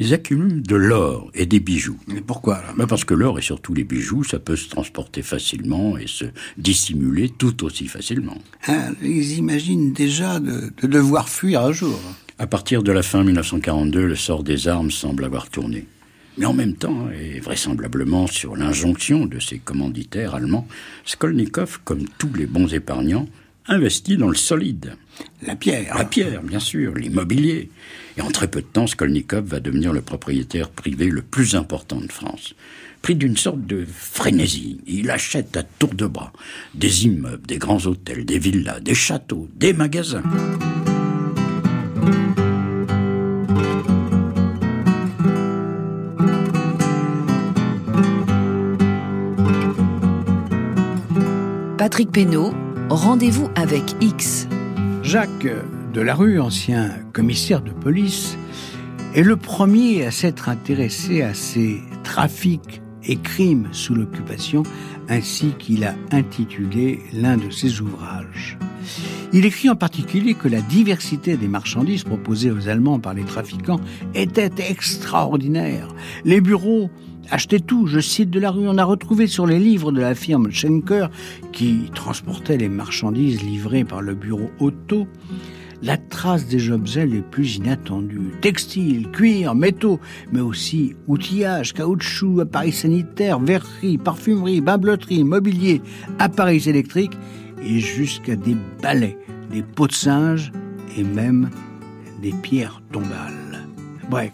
ils 0.00 0.12
accumulent 0.12 0.62
de 0.62 0.74
l'or 0.74 1.30
et 1.34 1.46
des 1.46 1.60
bijoux. 1.60 1.96
Mais 2.08 2.20
pourquoi 2.20 2.60
ben 2.76 2.88
Parce 2.88 3.04
que 3.04 3.14
l'or 3.14 3.38
et 3.38 3.42
surtout 3.42 3.72
les 3.72 3.84
bijoux, 3.84 4.24
ça 4.24 4.40
peut 4.40 4.56
se 4.56 4.68
transporter 4.68 5.22
facilement 5.22 5.96
et 5.96 6.08
se 6.08 6.24
dissimuler 6.58 7.28
tout 7.28 7.64
aussi 7.64 7.86
facilement. 7.86 8.38
Ah, 8.66 8.88
ils 9.00 9.38
imaginent 9.38 9.92
déjà 9.92 10.40
de, 10.40 10.72
de 10.82 10.88
devoir 10.88 11.28
fuir 11.28 11.62
un 11.62 11.72
jour. 11.72 12.00
À 12.40 12.48
partir 12.48 12.82
de 12.82 12.90
la 12.90 13.04
fin 13.04 13.22
1942, 13.22 14.06
le 14.06 14.16
sort 14.16 14.42
des 14.42 14.66
armes 14.66 14.90
semble 14.90 15.24
avoir 15.24 15.48
tourné. 15.50 15.86
Mais 16.38 16.46
en 16.46 16.52
même 16.52 16.74
temps, 16.74 17.08
et 17.10 17.40
vraisemblablement 17.40 18.26
sur 18.26 18.56
l'injonction 18.56 19.26
de 19.26 19.38
ses 19.38 19.58
commanditaires 19.58 20.34
allemands, 20.34 20.68
Skolnikov, 21.04 21.80
comme 21.84 22.06
tous 22.18 22.32
les 22.34 22.46
bons 22.46 22.72
épargnants, 22.74 23.26
investit 23.68 24.16
dans 24.16 24.28
le 24.28 24.36
solide. 24.36 24.96
La 25.46 25.56
pierre. 25.56 25.96
La 25.96 26.04
pierre, 26.04 26.42
bien 26.42 26.60
sûr, 26.60 26.94
l'immobilier. 26.94 27.70
Et 28.16 28.20
en 28.20 28.30
très 28.30 28.48
peu 28.48 28.60
de 28.60 28.66
temps, 28.66 28.86
Skolnikov 28.86 29.46
va 29.46 29.60
devenir 29.60 29.92
le 29.92 30.02
propriétaire 30.02 30.70
privé 30.70 31.08
le 31.08 31.22
plus 31.22 31.54
important 31.54 32.00
de 32.00 32.12
France. 32.12 32.54
Pris 33.02 33.14
d'une 33.14 33.36
sorte 33.36 33.64
de 33.66 33.86
frénésie, 33.86 34.80
il 34.86 35.10
achète 35.10 35.56
à 35.56 35.62
tour 35.62 35.94
de 35.94 36.06
bras 36.06 36.32
des 36.74 37.06
immeubles, 37.06 37.46
des 37.46 37.58
grands 37.58 37.84
hôtels, 37.86 38.24
des 38.24 38.38
villas, 38.38 38.80
des 38.80 38.94
châteaux, 38.94 39.48
des 39.54 39.72
magasins. 39.72 40.22
Patrick 51.86 52.10
Pénaud, 52.10 52.52
rendez-vous 52.90 53.48
avec 53.54 53.94
X. 54.00 54.48
Jacques 55.04 55.46
Delarue, 55.94 56.40
ancien 56.40 56.90
commissaire 57.12 57.62
de 57.62 57.70
police, 57.70 58.36
est 59.14 59.22
le 59.22 59.36
premier 59.36 60.04
à 60.04 60.10
s'être 60.10 60.48
intéressé 60.48 61.22
à 61.22 61.32
ces 61.32 61.80
trafics 62.02 62.82
et 63.04 63.14
crimes 63.14 63.68
sous 63.70 63.94
l'occupation, 63.94 64.64
ainsi 65.08 65.52
qu'il 65.60 65.84
a 65.84 65.94
intitulé 66.10 66.98
l'un 67.12 67.36
de 67.36 67.50
ses 67.50 67.80
ouvrages. 67.80 68.58
Il 69.32 69.44
écrit 69.44 69.70
en 69.70 69.76
particulier 69.76 70.34
que 70.34 70.48
la 70.48 70.62
diversité 70.62 71.36
des 71.36 71.46
marchandises 71.46 72.02
proposées 72.02 72.50
aux 72.50 72.68
Allemands 72.68 72.98
par 72.98 73.14
les 73.14 73.22
trafiquants 73.22 73.80
était 74.12 74.50
extraordinaire. 74.70 75.86
Les 76.24 76.40
bureaux 76.40 76.90
Achetez 77.30 77.60
tout, 77.60 77.86
je 77.86 77.98
cite 77.98 78.30
de 78.30 78.38
la 78.38 78.50
rue, 78.50 78.68
on 78.68 78.78
a 78.78 78.84
retrouvé 78.84 79.26
sur 79.26 79.46
les 79.46 79.58
livres 79.58 79.90
de 79.90 80.00
la 80.00 80.14
firme 80.14 80.50
Schenker, 80.50 81.10
qui 81.52 81.90
transportait 81.94 82.56
les 82.56 82.68
marchandises 82.68 83.42
livrées 83.42 83.84
par 83.84 84.00
le 84.00 84.14
bureau 84.14 84.50
auto, 84.60 85.08
la 85.82 85.96
trace 85.96 86.46
des 86.46 86.70
objets 86.70 87.06
les 87.06 87.22
plus 87.22 87.56
inattendus. 87.56 88.32
Textiles, 88.40 89.10
cuir, 89.10 89.54
métaux, 89.54 90.00
mais 90.32 90.40
aussi 90.40 90.94
outillage, 91.08 91.74
caoutchouc, 91.74 92.40
appareils 92.40 92.72
sanitaires, 92.72 93.40
verreries, 93.40 93.98
parfumerie, 93.98 94.60
babloterie, 94.60 95.24
mobilier, 95.24 95.82
appareils 96.18 96.68
électriques 96.68 97.18
et 97.62 97.80
jusqu'à 97.80 98.36
des 98.36 98.56
balais, 98.82 99.18
des 99.50 99.62
pots 99.62 99.88
de 99.88 99.92
singe 99.92 100.52
et 100.96 101.02
même 101.02 101.50
des 102.22 102.32
pierres 102.32 102.80
tombales. 102.92 103.66
Bref, 104.08 104.32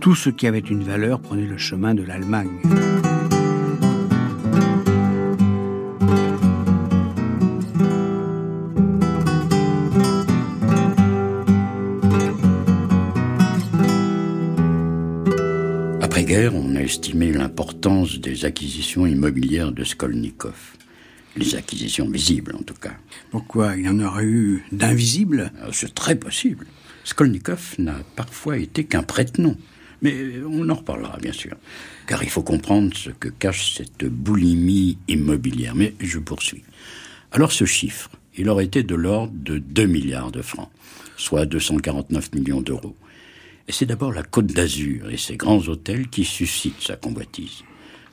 tout 0.00 0.14
ce 0.14 0.30
qui 0.30 0.46
avait 0.46 0.58
une 0.60 0.82
valeur 0.82 1.20
prenait 1.20 1.46
le 1.46 1.58
chemin 1.58 1.94
de 1.94 2.02
l'Allemagne. 2.02 2.48
Après-guerre, 16.00 16.54
on 16.54 16.76
a 16.76 16.80
estimé 16.80 17.32
l'importance 17.32 18.18
des 18.18 18.46
acquisitions 18.46 19.06
immobilières 19.06 19.70
de 19.70 19.84
Skolnikov. 19.84 20.76
Les 21.36 21.54
acquisitions 21.54 22.08
visibles, 22.08 22.56
en 22.58 22.62
tout 22.62 22.74
cas. 22.74 22.94
Pourquoi 23.30 23.76
Il 23.76 23.84
y 23.84 23.88
en 23.88 24.00
aurait 24.00 24.24
eu 24.24 24.64
d'invisibles 24.72 25.52
euh, 25.62 25.68
C'est 25.72 25.94
très 25.94 26.16
possible. 26.16 26.66
Skolnikov 27.04 27.74
n'a 27.78 27.96
parfois 28.16 28.56
été 28.56 28.84
qu'un 28.84 29.02
prête-nom. 29.02 29.56
Mais 30.02 30.14
on 30.46 30.68
en 30.68 30.74
reparlera, 30.74 31.18
bien 31.18 31.32
sûr. 31.32 31.56
Car 32.06 32.22
il 32.22 32.30
faut 32.30 32.42
comprendre 32.42 32.96
ce 32.96 33.10
que 33.10 33.28
cache 33.28 33.74
cette 33.74 34.04
boulimie 34.04 34.98
immobilière. 35.08 35.74
Mais 35.74 35.94
je 36.00 36.18
poursuis. 36.18 36.64
Alors 37.32 37.52
ce 37.52 37.64
chiffre, 37.64 38.10
il 38.36 38.48
aurait 38.48 38.64
été 38.64 38.82
de 38.82 38.94
l'ordre 38.94 39.32
de 39.34 39.58
2 39.58 39.86
milliards 39.86 40.32
de 40.32 40.42
francs, 40.42 40.70
soit 41.16 41.46
249 41.46 42.34
millions 42.34 42.60
d'euros. 42.60 42.96
Et 43.68 43.72
c'est 43.72 43.86
d'abord 43.86 44.12
la 44.12 44.22
Côte 44.22 44.46
d'Azur 44.46 45.10
et 45.10 45.16
ses 45.16 45.36
grands 45.36 45.68
hôtels 45.68 46.08
qui 46.08 46.24
suscitent 46.24 46.82
sa 46.82 46.96
convoitise. 46.96 47.62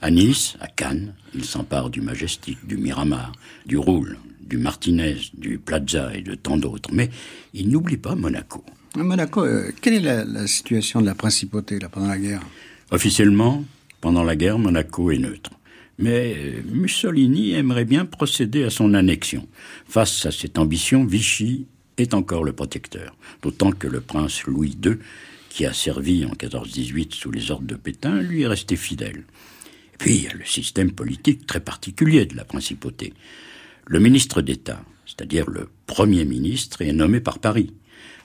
À 0.02 0.12
Nice, 0.12 0.56
à 0.60 0.68
Cannes, 0.68 1.16
il 1.34 1.44
s'empare 1.44 1.90
du 1.90 2.02
Majestic, 2.02 2.60
du 2.68 2.78
Miramar, 2.78 3.32
du 3.66 3.78
Roule, 3.78 4.20
du 4.42 4.58
Martinez, 4.58 5.18
du 5.34 5.58
Plaza 5.58 6.16
et 6.16 6.22
de 6.22 6.36
tant 6.36 6.58
d'autres. 6.58 6.92
Mais 6.94 7.10
il 7.54 7.70
n'oublie 7.70 7.98
pas 7.98 8.14
Monaco. 8.14 8.64
Monaco, 9.04 9.46
euh, 9.46 9.72
quelle 9.82 10.06
est 10.06 10.26
la, 10.26 10.48
situation 10.48 11.02
de 11.02 11.06
la 11.06 11.16
principauté 11.16 11.80
pendant 11.92 12.08
la 12.08 12.18
guerre? 12.18 12.42
Officiellement, 12.92 13.64
pendant 14.02 14.24
la 14.24 14.36
guerre, 14.36 14.60
Monaco 14.60 15.12
est 15.12 15.18
neutre. 15.18 15.52
Mais 16.00 16.36
euh, 16.38 16.62
Mussolini 16.72 17.54
aimerait 17.54 17.86
bien 17.86 18.06
procéder 18.06 18.64
à 18.64 18.70
son 18.70 18.94
annexion. 18.94 19.48
Face 19.88 20.26
à 20.26 20.32
cette 20.32 20.58
ambition, 20.58 21.06
Vichy 21.06 21.68
est 21.98 22.14
encore 22.14 22.44
le 22.44 22.54
protecteur. 22.54 23.16
D'autant 23.42 23.72
que 23.72 23.88
le 23.88 24.02
prince 24.02 24.44
Louis 24.44 24.78
II, 24.84 24.98
qui 25.50 25.66
a 25.66 25.74
servi 25.74 26.26
en 26.26 26.34
14-18 26.34 27.14
sous 27.14 27.32
les 27.32 27.52
ordres 27.52 27.66
de 27.68 27.76
Pétain, 27.76 28.22
lui 28.22 28.44
est 28.44 28.48
resté 28.48 28.76
fidèle. 28.76 29.24
Et 29.94 29.98
puis 29.98 30.16
il 30.16 30.24
y 30.24 30.28
a 30.28 30.34
le 30.34 30.46
système 30.46 30.92
politique 30.92 31.48
très 31.48 31.60
particulier 31.60 32.26
de 32.26 32.36
la 32.36 32.46
principauté. 32.46 33.14
Le 33.88 34.00
ministre 34.00 34.42
d'État, 34.42 34.84
c'est-à-dire 35.06 35.50
le 35.50 35.70
Premier 35.88 36.26
ministre, 36.26 36.82
est 36.82 36.94
nommé 36.94 37.20
par 37.20 37.40
Paris. 37.40 37.74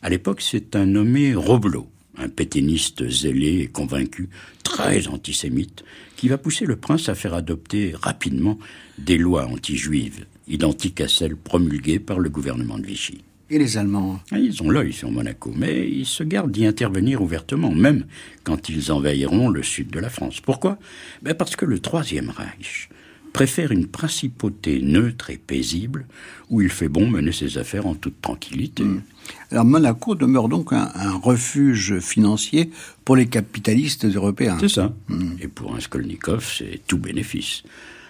À 0.02 0.10
l'époque, 0.10 0.40
c'est 0.42 0.74
un 0.74 0.86
nommé 0.86 1.34
Roblot, 1.34 1.88
un 2.18 2.28
pétainiste 2.28 3.08
zélé 3.08 3.60
et 3.60 3.66
convaincu, 3.68 4.28
très 4.64 5.06
antisémite, 5.06 5.84
qui 6.16 6.28
va 6.28 6.38
pousser 6.38 6.66
le 6.66 6.74
prince 6.76 7.08
à 7.08 7.14
faire 7.14 7.34
adopter 7.34 7.94
rapidement 8.00 8.58
des 8.98 9.16
lois 9.16 9.46
anti-juives, 9.46 10.26
identiques 10.48 11.00
à 11.00 11.08
celles 11.08 11.36
promulguées 11.36 12.00
par 12.00 12.18
le 12.18 12.30
gouvernement 12.30 12.78
de 12.78 12.86
Vichy. 12.86 13.22
Et 13.48 13.58
les 13.58 13.76
Allemands? 13.76 14.18
Ah, 14.32 14.38
Ils 14.38 14.62
ont 14.62 14.70
l'œil 14.70 14.92
sur 14.92 15.10
Monaco, 15.10 15.52
mais 15.54 15.88
ils 15.88 16.06
se 16.06 16.24
gardent 16.24 16.52
d'y 16.52 16.66
intervenir 16.66 17.22
ouvertement, 17.22 17.70
même 17.70 18.06
quand 18.44 18.68
ils 18.68 18.90
envahiront 18.90 19.50
le 19.50 19.62
sud 19.62 19.90
de 19.90 20.00
la 20.00 20.08
France. 20.10 20.40
Pourquoi? 20.40 20.78
Ben 21.22 21.34
Parce 21.34 21.54
que 21.54 21.66
le 21.66 21.78
Troisième 21.78 22.30
Reich 22.30 22.88
préfère 23.32 23.72
une 23.72 23.86
principauté 23.86 24.80
neutre 24.82 25.30
et 25.30 25.38
paisible, 25.38 26.06
où 26.50 26.60
il 26.60 26.68
fait 26.68 26.88
bon 26.88 27.08
mener 27.08 27.32
ses 27.32 27.58
affaires 27.58 27.86
en 27.86 27.94
toute 27.94 28.20
tranquillité. 28.20 28.84
Mmh. 28.84 29.02
Alors 29.50 29.64
Monaco 29.64 30.14
demeure 30.14 30.48
donc 30.48 30.72
un, 30.72 30.90
un, 30.94 31.14
refuge 31.14 31.98
financier 32.00 32.70
pour 33.04 33.16
les 33.16 33.26
capitalistes 33.26 34.04
européens. 34.04 34.58
C'est 34.60 34.68
ça. 34.68 34.92
Mmh. 35.08 35.30
Et 35.40 35.48
pour 35.48 35.74
un 35.74 35.80
Skolnikov, 35.80 36.44
c'est 36.44 36.80
tout 36.86 36.98
bénéfice. 36.98 37.62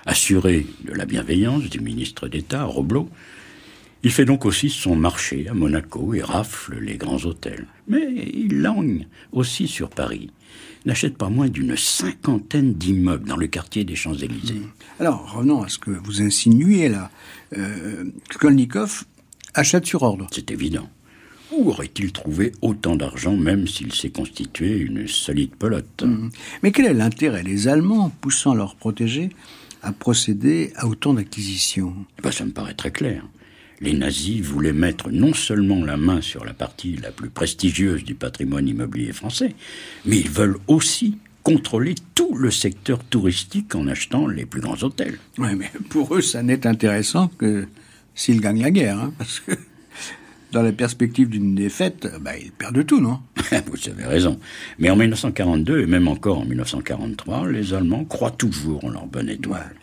Assuré 0.06 0.66
de 0.84 0.92
la 0.92 1.04
bienveillance 1.04 1.70
du 1.70 1.78
ministre 1.80 2.26
d'État, 2.26 2.64
Roblot, 2.64 3.08
il 4.04 4.10
fait 4.10 4.24
donc 4.24 4.44
aussi 4.44 4.68
son 4.68 4.96
marché 4.96 5.46
à 5.48 5.54
Monaco 5.54 6.12
et 6.12 6.22
rafle 6.22 6.78
les 6.80 6.96
grands 6.96 7.24
hôtels. 7.24 7.66
Mais 7.86 8.08
il 8.34 8.60
langue 8.60 9.06
aussi 9.30 9.68
sur 9.68 9.90
Paris. 9.90 10.30
N'achète 10.84 11.16
pas 11.16 11.28
moins 11.28 11.48
d'une 11.48 11.76
cinquantaine 11.76 12.74
d'immeubles 12.74 13.28
dans 13.28 13.36
le 13.36 13.46
quartier 13.46 13.84
des 13.84 13.94
Champs-Élysées. 13.94 14.54
Mmh. 14.54 14.70
Alors, 14.98 15.32
revenons 15.32 15.62
à 15.62 15.68
ce 15.68 15.78
que 15.78 15.90
vous 15.90 16.22
insinuez 16.22 16.88
là. 16.88 17.10
Euh, 17.56 18.04
Skolnikov 18.30 19.04
achète 19.54 19.86
sur 19.86 20.02
ordre. 20.02 20.26
C'est 20.32 20.50
évident. 20.50 20.88
Où 21.52 21.68
aurait-il 21.68 22.12
trouvé 22.12 22.52
autant 22.62 22.96
d'argent, 22.96 23.36
même 23.36 23.68
s'il 23.68 23.92
s'est 23.92 24.10
constitué 24.10 24.76
une 24.78 25.06
solide 25.06 25.54
pelote? 25.54 26.02
Mmh. 26.02 26.30
Mais 26.62 26.72
quel 26.72 26.86
est 26.86 26.94
l'intérêt 26.94 27.44
des 27.44 27.68
Allemands, 27.68 28.10
poussant 28.20 28.54
leurs 28.54 28.74
protégés, 28.74 29.30
à 29.82 29.92
procéder 29.92 30.72
à 30.76 30.88
autant 30.88 31.14
d'acquisitions? 31.14 31.94
Eh 32.18 32.22
ben, 32.22 32.32
Ça 32.32 32.44
me 32.44 32.50
paraît 32.50 32.74
très 32.74 32.90
clair 32.90 33.24
les 33.82 33.92
nazis 33.92 34.40
voulaient 34.40 34.72
mettre 34.72 35.10
non 35.10 35.34
seulement 35.34 35.84
la 35.84 35.96
main 35.96 36.20
sur 36.20 36.44
la 36.44 36.54
partie 36.54 36.96
la 36.96 37.10
plus 37.10 37.28
prestigieuse 37.28 38.04
du 38.04 38.14
patrimoine 38.14 38.68
immobilier 38.68 39.12
français, 39.12 39.54
mais 40.06 40.18
ils 40.18 40.30
veulent 40.30 40.58
aussi 40.68 41.18
contrôler 41.42 41.96
tout 42.14 42.34
le 42.36 42.50
secteur 42.50 43.02
touristique 43.02 43.74
en 43.74 43.88
achetant 43.88 44.28
les 44.28 44.46
plus 44.46 44.60
grands 44.60 44.80
hôtels. 44.82 45.18
Oui, 45.38 45.56
mais 45.56 45.70
pour 45.90 46.14
eux, 46.14 46.20
ça 46.20 46.42
n'est 46.42 46.66
intéressant 46.66 47.26
que 47.26 47.66
s'ils 48.14 48.40
gagnent 48.40 48.62
la 48.62 48.70
guerre, 48.70 49.00
hein, 49.00 49.12
parce 49.18 49.40
que 49.40 49.52
dans 50.52 50.62
la 50.62 50.72
perspective 50.72 51.28
d'une 51.28 51.54
défaite, 51.54 52.08
bah, 52.20 52.36
ils 52.36 52.52
perdent 52.52 52.84
tout, 52.84 53.00
non? 53.00 53.20
Vous 53.66 53.88
avez 53.88 54.04
raison. 54.04 54.38
Mais 54.78 54.90
en 54.90 54.96
1942 54.96 55.80
et 55.80 55.86
même 55.86 56.08
encore 56.08 56.40
en 56.40 56.44
1943, 56.44 57.48
les 57.48 57.74
Allemands 57.74 58.04
croient 58.04 58.30
toujours 58.30 58.84
en 58.84 58.90
leur 58.90 59.06
bonne 59.06 59.30
étoile. 59.30 59.74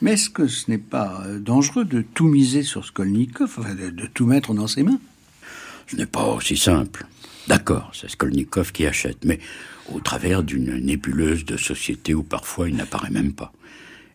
Mais 0.00 0.12
est-ce 0.14 0.30
que 0.30 0.48
ce 0.48 0.70
n'est 0.70 0.78
pas 0.78 1.22
euh, 1.26 1.38
dangereux 1.38 1.84
de 1.84 2.02
tout 2.02 2.26
miser 2.26 2.62
sur 2.62 2.84
Skolnikov, 2.84 3.54
enfin 3.58 3.74
de, 3.74 3.90
de 3.90 4.06
tout 4.06 4.26
mettre 4.26 4.54
dans 4.54 4.66
ses 4.66 4.82
mains? 4.82 4.98
Ce 5.86 5.96
n'est 5.96 6.06
pas 6.06 6.24
aussi 6.24 6.56
simple. 6.56 7.06
D'accord, 7.46 7.90
c'est 7.92 8.08
Skolnikov 8.08 8.72
qui 8.72 8.86
achète, 8.86 9.24
mais 9.24 9.38
au 9.92 10.00
travers 10.00 10.42
d'une 10.42 10.78
nébuleuse 10.78 11.44
de 11.44 11.58
société 11.58 12.14
où 12.14 12.22
parfois 12.22 12.70
il 12.70 12.76
n'apparaît 12.76 13.10
même 13.10 13.34
pas. 13.34 13.52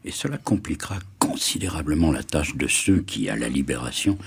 Et 0.03 0.11
cela 0.11 0.37
compliquera 0.37 0.97
considérablement 1.19 2.11
la 2.11 2.23
tâche 2.23 2.55
de 2.55 2.67
ceux 2.67 3.01
qui, 3.01 3.29
à 3.29 3.35
la 3.35 3.49
libération, 3.49 4.17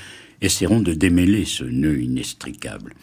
essaieront 0.43 0.81
de 0.81 0.93
démêler 0.93 1.47
ce 1.47 1.65
nœud 1.65 2.03
inextricable. 2.03 2.95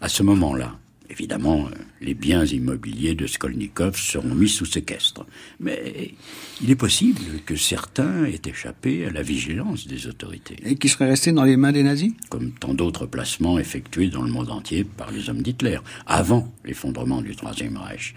À 0.00 0.08
ce 0.08 0.22
moment-là, 0.22 0.78
évidemment, 1.10 1.68
les 2.00 2.14
biens 2.14 2.44
immobiliers 2.44 3.14
de 3.14 3.26
Skolnikov 3.26 3.96
seront 3.96 4.34
mis 4.34 4.48
sous 4.48 4.66
séquestre. 4.66 5.24
Mais 5.60 6.14
il 6.62 6.70
est 6.70 6.76
possible 6.76 7.20
que 7.46 7.56
certains 7.56 8.24
aient 8.24 8.42
échappé 8.44 9.06
à 9.06 9.10
la 9.10 9.22
vigilance 9.22 9.86
des 9.86 10.06
autorités. 10.06 10.56
Et 10.64 10.76
qui 10.76 10.88
seraient 10.88 11.08
restés 11.08 11.32
dans 11.32 11.44
les 11.44 11.56
mains 11.56 11.72
des 11.72 11.82
nazis? 11.82 12.12
Comme 12.28 12.52
tant 12.52 12.74
d'autres 12.74 13.06
placements 13.06 13.58
effectués 13.58 14.08
dans 14.08 14.22
le 14.22 14.30
monde 14.30 14.50
entier 14.50 14.84
par 14.84 15.10
les 15.10 15.28
hommes 15.30 15.42
d'Hitler, 15.42 15.78
avant 16.06 16.52
l'effondrement 16.64 17.22
du 17.22 17.34
Troisième 17.34 17.76
Reich. 17.76 18.14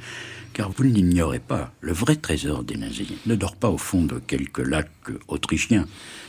Car 0.54 0.72
vous 0.72 0.84
ne 0.84 0.90
l'ignorez 0.90 1.40
pas, 1.40 1.74
le 1.82 1.94
vrai 1.94 2.16
trésor 2.16 2.64
des 2.64 2.78
nazis 2.78 3.08
ne 3.26 3.36
dort 3.36 3.56
pas 3.56 3.70
au 3.70 3.78
fond 3.78 4.04
de 4.04 4.18
quelques 4.18 4.66
lacs 4.66 4.90
autrichiens, 5.28 5.86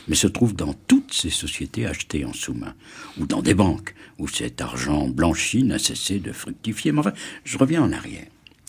mais 0.09 0.15
se 0.15 0.27
trouve 0.27 0.55
dans 0.55 0.73
toutes 0.73 1.13
ces 1.13 1.29
sociétés 1.29 1.85
achetées 1.85 2.25
en 2.25 2.33
sous-main, 2.33 2.73
ou 3.19 3.25
dans 3.25 3.41
des 3.41 3.53
banques, 3.53 3.93
où 4.17 4.27
cet 4.27 4.59
argent 4.59 5.07
blanchi 5.07 5.63
n'a 5.63 5.79
cessé 5.79 6.19
de 6.19 6.33
fructifier. 6.33 6.91
Mais 6.91 6.99
enfin, 6.99 7.13
je 7.45 7.57
reviens 7.57 7.83
en 7.83 7.93
arrière. 7.93 8.25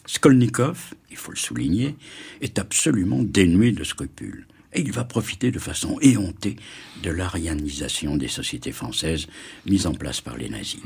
Skolnikov, 0.07 0.95
il 1.11 1.17
faut 1.17 1.33
le 1.33 1.37
souligner, 1.37 1.97
est 2.41 2.59
absolument 2.59 3.23
dénué 3.23 3.73
de 3.73 3.85
scrupules. 3.85 4.47
Et 4.73 4.83
il 4.83 4.93
va 4.93 5.03
profiter 5.03 5.51
de 5.51 5.59
façon 5.59 5.99
éhontée 6.01 6.57
de 7.03 7.11
l'arianisation 7.11 8.17
des 8.17 8.29
sociétés 8.29 8.71
françaises 8.71 9.27
mises 9.67 9.87
en 9.87 9.95
place 9.95 10.21
par 10.21 10.37
les 10.37 10.49
nazis. 10.49 10.81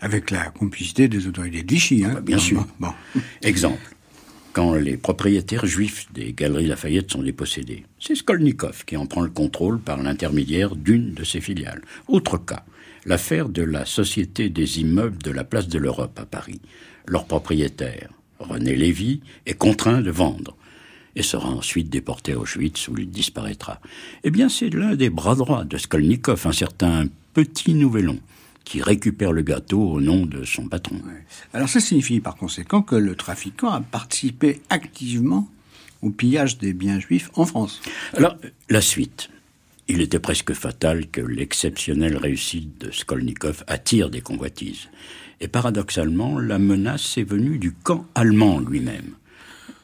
Avec 0.00 0.30
la 0.30 0.50
complicité 0.50 1.08
des 1.08 1.26
autorités 1.26 1.62
de 1.62 1.72
Vichy, 1.72 2.04
hein 2.04 2.20
Bien 2.20 2.38
sûr. 2.38 2.66
Bon. 2.78 2.92
Exemple. 3.42 3.93
Quand 4.54 4.74
les 4.74 4.96
propriétaires 4.96 5.66
juifs 5.66 6.06
des 6.14 6.32
Galeries 6.32 6.68
Lafayette 6.68 7.10
sont 7.10 7.24
dépossédés, 7.24 7.84
c'est 7.98 8.14
Skolnikov 8.14 8.84
qui 8.84 8.96
en 8.96 9.04
prend 9.04 9.22
le 9.22 9.30
contrôle 9.30 9.80
par 9.80 10.00
l'intermédiaire 10.00 10.76
d'une 10.76 11.12
de 11.12 11.24
ses 11.24 11.40
filiales. 11.40 11.82
Autre 12.06 12.38
cas, 12.38 12.64
l'affaire 13.04 13.48
de 13.48 13.62
la 13.62 13.84
Société 13.84 14.50
des 14.50 14.78
immeubles 14.80 15.20
de 15.20 15.32
la 15.32 15.42
Place 15.42 15.66
de 15.66 15.80
l'Europe 15.80 16.16
à 16.20 16.24
Paris. 16.24 16.60
Leur 17.08 17.24
propriétaire, 17.24 18.10
René 18.38 18.76
Lévy, 18.76 19.22
est 19.44 19.54
contraint 19.54 20.02
de 20.02 20.12
vendre 20.12 20.56
et 21.16 21.24
sera 21.24 21.48
ensuite 21.48 21.90
déporté 21.90 22.34
à 22.34 22.38
Auschwitz 22.38 22.86
où 22.86 22.96
il 22.96 23.10
disparaîtra. 23.10 23.80
Eh 24.22 24.30
bien, 24.30 24.48
c'est 24.48 24.70
l'un 24.70 24.94
des 24.94 25.10
bras 25.10 25.34
droits 25.34 25.64
de 25.64 25.78
Skolnikov, 25.78 26.46
un 26.46 26.52
certain 26.52 27.06
Petit 27.32 27.74
Nouvelon, 27.74 28.20
qui 28.64 28.82
récupère 28.82 29.32
le 29.32 29.42
gâteau 29.42 29.80
au 29.80 30.00
nom 30.00 30.26
de 30.26 30.44
son 30.44 30.68
patron. 30.68 30.96
Ouais. 30.96 31.24
Alors 31.52 31.68
ça 31.68 31.80
signifie 31.80 32.20
par 32.20 32.36
conséquent 32.36 32.82
que 32.82 32.96
le 32.96 33.14
trafiquant 33.14 33.70
a 33.70 33.80
participé 33.80 34.60
activement 34.70 35.48
au 36.02 36.10
pillage 36.10 36.58
des 36.58 36.72
biens 36.72 37.00
juifs 37.00 37.30
en 37.34 37.46
France. 37.46 37.80
Alors, 38.14 38.36
la 38.68 38.80
suite. 38.80 39.30
Il 39.86 40.00
était 40.00 40.18
presque 40.18 40.54
fatal 40.54 41.08
que 41.08 41.20
l'exceptionnelle 41.20 42.16
réussite 42.16 42.80
de 42.80 42.90
Skolnikov 42.90 43.64
attire 43.66 44.08
des 44.08 44.22
convoitises. 44.22 44.88
Et 45.40 45.48
paradoxalement, 45.48 46.38
la 46.38 46.58
menace 46.58 47.18
est 47.18 47.24
venue 47.24 47.58
du 47.58 47.72
camp 47.72 48.06
allemand 48.14 48.60
lui-même. 48.60 49.14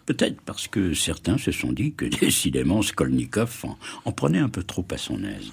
Peut-être 0.06 0.40
parce 0.40 0.68
que 0.68 0.94
certains 0.94 1.36
se 1.36 1.52
sont 1.52 1.72
dit 1.72 1.92
que 1.92 2.04
décidément 2.20 2.80
Skolnikov 2.80 3.60
en, 3.64 3.78
en 4.06 4.12
prenait 4.12 4.38
un 4.38 4.48
peu 4.48 4.62
trop 4.62 4.86
à 4.90 4.96
son 4.96 5.22
aise. 5.22 5.52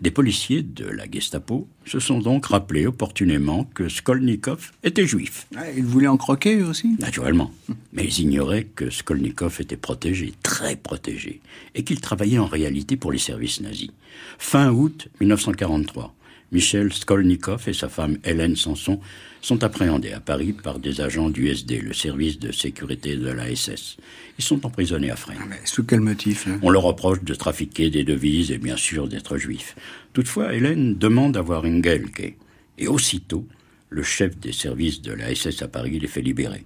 Des 0.00 0.10
policiers 0.10 0.62
de 0.62 0.84
la 0.84 1.10
Gestapo 1.10 1.68
se 1.84 2.00
sont 2.00 2.18
donc 2.18 2.46
rappelés 2.46 2.86
opportunément 2.86 3.64
que 3.74 3.88
Skolnikov 3.88 4.72
était 4.82 5.06
juif. 5.06 5.46
Ah, 5.56 5.70
il 5.74 5.84
voulait 5.84 6.06
en 6.06 6.16
croquer 6.16 6.62
aussi? 6.62 6.96
Naturellement. 6.98 7.50
Mais 7.92 8.04
ils 8.04 8.20
ignoraient 8.20 8.64
que 8.64 8.90
Skolnikov 8.90 9.58
était 9.60 9.76
protégé, 9.76 10.34
très 10.42 10.76
protégé, 10.76 11.40
et 11.74 11.84
qu'il 11.84 12.00
travaillait 12.00 12.38
en 12.38 12.46
réalité 12.46 12.96
pour 12.96 13.12
les 13.12 13.18
services 13.18 13.60
nazis. 13.60 13.90
Fin 14.38 14.70
août 14.70 15.08
1943, 15.20 16.14
Michel 16.52 16.92
Skolnikov 16.92 17.68
et 17.68 17.72
sa 17.72 17.88
femme 17.88 18.18
Hélène 18.24 18.54
Sanson 18.54 19.00
sont 19.40 19.64
appréhendés 19.64 20.12
à 20.12 20.20
Paris 20.20 20.52
par 20.52 20.78
des 20.78 21.00
agents 21.00 21.30
du 21.30 21.48
SD, 21.48 21.80
le 21.80 21.92
service 21.92 22.38
de 22.38 22.52
sécurité 22.52 23.16
de 23.16 23.30
la 23.30 23.54
SS. 23.54 23.96
Ils 24.38 24.44
sont 24.44 24.64
emprisonnés 24.64 25.10
à 25.10 25.16
Fresnes. 25.16 25.38
Mais 25.48 25.60
sous 25.64 25.84
quel 25.84 26.00
motif 26.00 26.46
On 26.62 26.70
leur 26.70 26.82
reproche 26.82 27.22
de 27.22 27.34
trafiquer 27.34 27.90
des 27.90 28.04
devises 28.04 28.52
et 28.52 28.58
bien 28.58 28.76
sûr 28.76 29.08
d'être 29.08 29.38
juifs. 29.38 29.74
Toutefois, 30.12 30.54
Hélène 30.54 30.96
demande 30.96 31.36
à 31.36 31.42
voir 31.42 31.64
Engelke. 31.64 32.36
Et 32.78 32.88
aussitôt, 32.88 33.46
le 33.88 34.02
chef 34.02 34.36
des 34.38 34.52
services 34.52 35.02
de 35.02 35.12
la 35.12 35.34
SS 35.34 35.62
à 35.62 35.68
Paris 35.68 35.98
les 35.98 36.08
fait 36.08 36.22
libérer. 36.22 36.64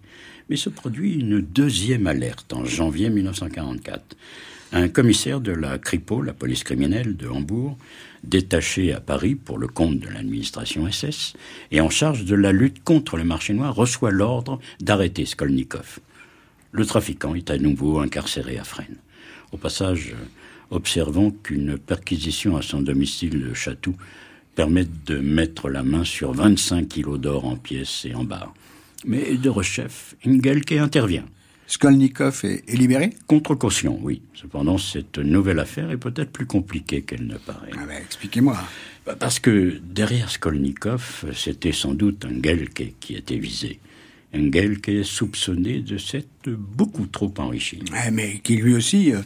Mais 0.48 0.56
se 0.56 0.68
produit 0.68 1.14
une 1.14 1.40
deuxième 1.40 2.06
alerte 2.06 2.52
en 2.52 2.64
janvier 2.64 3.08
1944. 3.08 4.16
Un 4.72 4.88
commissaire 4.88 5.40
de 5.40 5.52
la 5.52 5.78
CRIPO, 5.78 6.22
la 6.22 6.32
police 6.32 6.64
criminelle 6.64 7.16
de 7.16 7.26
Hambourg, 7.28 7.76
détaché 8.24 8.92
à 8.92 9.00
Paris 9.00 9.35
pour 9.35 9.59
le 9.59 9.66
compte 9.66 9.98
de 9.98 10.09
l'administration 10.09 10.90
SS 10.90 11.35
et 11.70 11.80
en 11.80 11.90
charge 11.90 12.24
de 12.24 12.35
la 12.35 12.52
lutte 12.52 12.83
contre 12.85 13.16
le 13.16 13.24
marché 13.24 13.54
noir, 13.54 13.74
reçoit 13.74 14.11
l'ordre 14.11 14.59
d'arrêter 14.80 15.24
Skolnikov. 15.24 15.98
Le 16.72 16.87
trafiquant 16.87 17.35
est 17.35 17.50
à 17.50 17.59
nouveau 17.59 17.98
incarcéré 17.98 18.59
à 18.59 18.64
Fresnes. 18.64 18.98
Au 19.52 19.56
passage, 19.56 20.14
observons 20.70 21.30
qu'une 21.30 21.78
perquisition 21.78 22.56
à 22.56 22.62
son 22.62 22.80
domicile 22.80 23.40
de 23.40 23.54
Chatou 23.54 23.96
permet 24.54 24.87
de 25.06 25.18
mettre 25.18 25.68
la 25.68 25.83
main 25.83 26.04
sur 26.04 26.33
25 26.33 26.88
kilos 26.88 27.18
d'or 27.18 27.44
en 27.44 27.56
pièces 27.56 28.04
et 28.04 28.14
en 28.14 28.24
barres. 28.24 28.54
Mais 29.04 29.37
de 29.37 29.48
rechef, 29.48 30.14
Ingelke 30.26 30.72
intervient. 30.72 31.24
Skolnikov 31.70 32.40
est, 32.42 32.68
est, 32.68 32.76
libéré 32.76 33.11
Contre 33.28 33.54
caution, 33.54 33.96
oui. 34.02 34.22
Cependant, 34.35 34.76
cette 34.76 35.18
nouvelle 35.18 35.61
affaire 35.61 35.92
est 35.92 35.96
peut-être 35.96 36.33
plus 36.33 36.46
compliquée 36.46 37.02
qu'elle 37.02 37.28
ne 37.28 37.37
paraît. 37.37 37.70
Ah 37.74 37.87
ben, 37.87 38.02
expliquez-moi. 38.02 38.59
Parce 39.20 39.38
que 39.38 39.80
derrière 39.85 40.30
Skolnikov, 40.30 41.26
c'était 41.33 41.70
sans 41.70 41.94
doute 41.94 42.24
Engelke 42.24 42.94
qui 42.98 43.14
était 43.14 43.38
visé. 43.38 43.78
Engelke 44.35 45.04
soupçonné 45.04 45.78
de 45.78 45.96
s'être 45.96 46.48
beaucoup 46.48 47.06
trop 47.06 47.33
enrichi. 47.38 47.78
Mais 48.12 48.40
qui 48.42 48.56
lui 48.56 48.74
aussi 48.74 49.12
euh, 49.12 49.20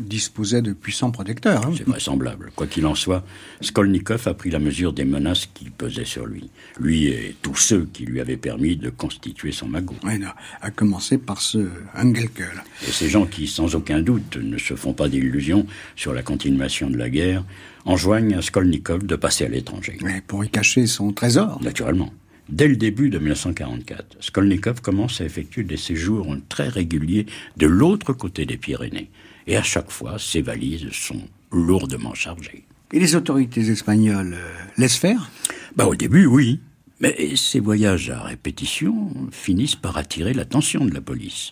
disposait 0.00 0.62
de 0.62 0.72
puissants 0.72 1.10
protecteurs. 1.10 1.66
Hein. 1.66 1.72
C'est 1.76 1.86
vraisemblable. 1.86 2.50
Quoi 2.54 2.66
qu'il 2.66 2.86
en 2.86 2.94
soit, 2.94 3.24
Skolnikov 3.60 4.26
a 4.28 4.34
pris 4.34 4.50
la 4.50 4.58
mesure 4.58 4.92
des 4.92 5.04
menaces 5.04 5.46
qui 5.52 5.70
pesaient 5.70 6.04
sur 6.04 6.26
lui. 6.26 6.50
Lui 6.78 7.06
et 7.06 7.36
tous 7.42 7.56
ceux 7.56 7.88
qui 7.92 8.04
lui 8.04 8.20
avaient 8.20 8.36
permis 8.36 8.76
de 8.76 8.90
constituer 8.90 9.52
son 9.52 9.68
magot. 9.68 9.96
Ouais, 10.02 10.18
non, 10.18 10.28
à 10.60 10.70
commencer 10.70 11.18
par 11.18 11.40
ce 11.40 11.68
Engelke. 11.96 12.42
Et 12.86 12.90
ces 12.90 13.08
gens 13.08 13.26
qui, 13.26 13.46
sans 13.46 13.74
aucun 13.74 14.00
doute, 14.00 14.36
ne 14.36 14.58
se 14.58 14.74
font 14.74 14.92
pas 14.92 15.08
d'illusions 15.08 15.66
sur 15.96 16.12
la 16.12 16.22
continuation 16.22 16.90
de 16.90 16.96
la 16.96 17.10
guerre, 17.10 17.44
enjoignent 17.84 18.36
à 18.36 18.42
Skolnikov 18.42 19.06
de 19.06 19.16
passer 19.16 19.44
à 19.44 19.48
l'étranger. 19.48 19.98
Ouais, 20.02 20.22
pour 20.26 20.44
y 20.44 20.50
cacher 20.50 20.86
son 20.86 21.12
trésor. 21.12 21.62
Naturellement. 21.62 22.12
Dès 22.50 22.66
le 22.66 22.74
début 22.74 23.10
de 23.10 23.18
1944, 23.18 24.16
Skolnikov 24.18 24.80
commence 24.80 25.20
à 25.20 25.24
effectuer 25.24 25.62
des 25.62 25.76
séjours 25.76 26.36
très 26.48 26.68
réguliers 26.68 27.26
de 27.56 27.68
l'autre 27.68 28.12
côté 28.12 28.44
des 28.44 28.56
Pyrénées. 28.56 29.08
Et 29.50 29.56
à 29.56 29.64
chaque 29.64 29.90
fois, 29.90 30.16
ses 30.16 30.42
valises 30.42 30.92
sont 30.92 31.22
lourdement 31.50 32.14
chargées. 32.14 32.62
Et 32.92 33.00
les 33.00 33.16
autorités 33.16 33.68
espagnoles 33.68 34.34
euh, 34.34 34.62
laissent 34.78 34.96
faire? 34.96 35.28
Bah, 35.74 35.86
Au 35.86 35.96
début, 35.96 36.26
oui. 36.26 36.60
Mais 37.00 37.34
ces 37.34 37.58
voyages 37.58 38.10
à 38.10 38.22
répétition 38.22 39.10
finissent 39.32 39.74
par 39.74 39.96
attirer 39.96 40.34
l'attention 40.34 40.84
de 40.84 40.94
la 40.94 41.00
police. 41.00 41.50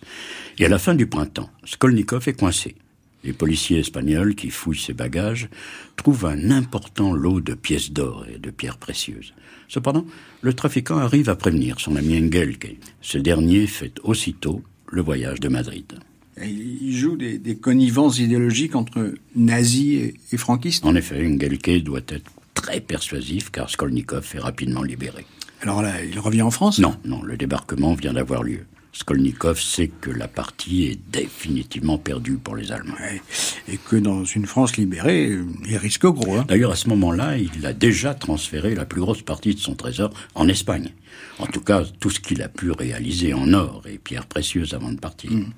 Et 0.61 0.64
à 0.64 0.68
la 0.68 0.78
fin 0.78 0.94
du 0.94 1.08
printemps, 1.08 1.50
Skolnikov 1.64 2.28
est 2.28 2.38
coincé. 2.38 2.76
Les 3.24 3.32
policiers 3.32 3.80
espagnols 3.80 4.37
qui 4.37 4.50
fouillent 4.50 4.78
ses 4.78 4.94
bagages 4.94 5.48
trouvent 5.96 6.26
un 6.26 6.52
important 6.52 7.12
lot 7.12 7.40
de 7.40 7.54
pièces 7.54 7.90
d'or 7.90 8.26
et 8.32 8.38
de 8.38 8.50
pierres 8.52 8.78
précieuses. 8.78 9.34
Cependant, 9.66 10.06
le 10.42 10.54
trafiquant 10.54 10.98
arrive 10.98 11.30
à 11.30 11.34
prévenir 11.34 11.80
son 11.80 11.96
ami 11.96 12.16
Engelke. 12.16 12.76
Ce 13.00 13.18
dernier 13.18 13.66
fait 13.66 13.98
aussitôt 14.04 14.62
le 14.87 15.02
voyage 15.02 15.40
de 15.40 15.48
Madrid. 15.48 15.98
Il 16.44 16.96
joue 16.96 17.16
des, 17.16 17.38
des 17.38 17.57
connivences 17.57 18.18
idéologiques 18.18 18.74
entre 18.74 19.14
nazis 19.35 20.01
et, 20.01 20.14
et 20.33 20.37
franquistes 20.37 20.85
En 20.85 20.94
effet, 20.94 21.27
Engelke 21.27 21.83
doit 21.83 22.01
être 22.09 22.31
très 22.55 22.81
persuasif 22.81 23.51
car 23.51 23.70
Skolnikov 23.70 24.31
est 24.35 24.38
rapidement 24.38 24.83
libéré. 24.83 25.27
Alors 25.61 25.83
là, 25.83 26.05
il 26.05 26.18
revient 26.18 26.42
en 26.42 26.51
France? 26.51 26.79
Non, 26.79 26.96
non, 27.05 27.22
le 27.22 27.37
débarquement 27.37 27.94
vient 27.94 28.12
d'avoir 28.12 28.42
lieu. 28.42 28.64
Skolnikov 28.92 29.61
sait 29.61 29.88
que 29.88 30.11
la 30.11 30.29
partie 30.29 30.85
est 30.85 30.98
définitivement 31.11 31.98
perdue 31.98 32.37
pour 32.37 32.57
les 32.57 32.72
Allemands. 32.72 32.94
Ouais, 33.01 33.22
et 33.68 33.77
que 33.77 33.96
dans 33.96 34.24
une 34.24 34.46
France 34.46 34.77
libérée, 34.77 35.38
il 35.68 35.77
risque 35.77 36.07
gros. 36.07 36.37
Hein. 36.37 36.44
D'ailleurs, 36.48 36.72
à 36.72 36.77
ce 36.77 36.88
moment-là, 36.88 37.37
il 37.37 37.66
a 37.66 37.72
déjà 37.72 38.14
transféré 38.14 38.74
la 38.74 38.85
plus 38.85 39.01
grosse 39.01 39.22
partie 39.22 39.55
de 39.55 39.61
son 39.61 39.74
trésor 39.74 40.11
en 40.35 40.48
Espagne. 40.48 40.92
En 41.38 41.46
tout 41.46 41.61
cas, 41.61 41.85
tout 42.01 42.11
ce 42.11 42.20
qu'il 42.20 42.42
a 42.42 42.48
pu 42.48 42.70
réaliser 42.70 43.35
en 43.35 43.53
or 43.53 43.83
et 43.88 43.98
pierres 43.98 44.27
précieuses 44.27 44.74
avant 44.74 44.90
de 44.90 44.98
partir. 44.98 45.31
Mmh. 45.31 45.53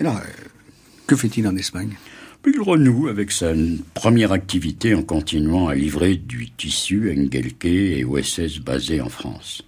Alors, 0.00 0.16
euh, 0.16 0.48
que 1.06 1.16
fait-il 1.16 1.46
en 1.46 1.56
Espagne? 1.56 1.94
Il 2.44 2.60
renoue 2.60 3.06
avec 3.06 3.30
sa 3.30 3.52
première 3.94 4.32
activité 4.32 4.96
en 4.96 5.02
continuant 5.02 5.68
à 5.68 5.76
livrer 5.76 6.16
du 6.16 6.50
tissu 6.50 7.12
Engelke 7.16 7.66
et 7.66 8.04
OSS 8.04 8.58
basés 8.58 9.00
en 9.00 9.08
France. 9.08 9.62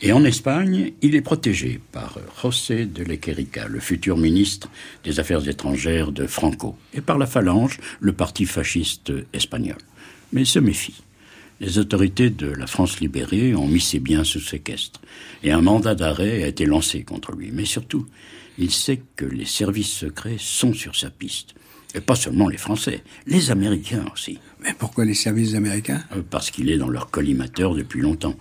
Et 0.00 0.12
en 0.12 0.24
Espagne, 0.24 0.92
il 1.02 1.16
est 1.16 1.22
protégé 1.22 1.80
par 1.90 2.18
José 2.40 2.86
de 2.86 3.02
Lequerica, 3.02 3.66
le 3.66 3.80
futur 3.80 4.16
ministre 4.16 4.70
des 5.02 5.18
Affaires 5.18 5.48
étrangères 5.48 6.12
de 6.12 6.28
Franco, 6.28 6.76
et 6.94 7.00
par 7.00 7.18
la 7.18 7.26
Phalange, 7.26 7.80
le 7.98 8.12
parti 8.12 8.44
fasciste 8.44 9.12
espagnol. 9.32 9.78
Mais 10.32 10.42
il 10.42 10.46
se 10.46 10.60
méfie. 10.60 11.02
Les 11.60 11.78
autorités 11.78 12.30
de 12.30 12.46
la 12.46 12.68
France 12.68 13.00
libérée 13.00 13.56
ont 13.56 13.66
mis 13.66 13.80
ses 13.80 13.98
biens 13.98 14.22
sous 14.22 14.38
séquestre, 14.38 15.00
et 15.42 15.50
un 15.50 15.62
mandat 15.62 15.96
d'arrêt 15.96 16.44
a 16.44 16.46
été 16.46 16.64
lancé 16.64 17.02
contre 17.02 17.32
lui. 17.32 17.50
Mais 17.52 17.64
surtout, 17.64 18.06
il 18.56 18.70
sait 18.70 19.02
que 19.16 19.24
les 19.24 19.46
services 19.46 19.92
secrets 19.92 20.36
sont 20.38 20.74
sur 20.74 20.94
sa 20.94 21.10
piste. 21.10 21.54
Et 21.96 22.00
pas 22.00 22.14
seulement 22.14 22.48
les 22.48 22.58
Français, 22.58 23.02
les 23.26 23.50
Américains 23.50 24.04
aussi. 24.12 24.38
Mais 24.62 24.74
pourquoi 24.78 25.04
les 25.04 25.14
services 25.14 25.54
américains? 25.54 26.04
Parce 26.30 26.52
qu'il 26.52 26.70
est 26.70 26.78
dans 26.78 26.88
leur 26.88 27.10
collimateur 27.10 27.74
depuis 27.74 28.00
longtemps. 28.00 28.36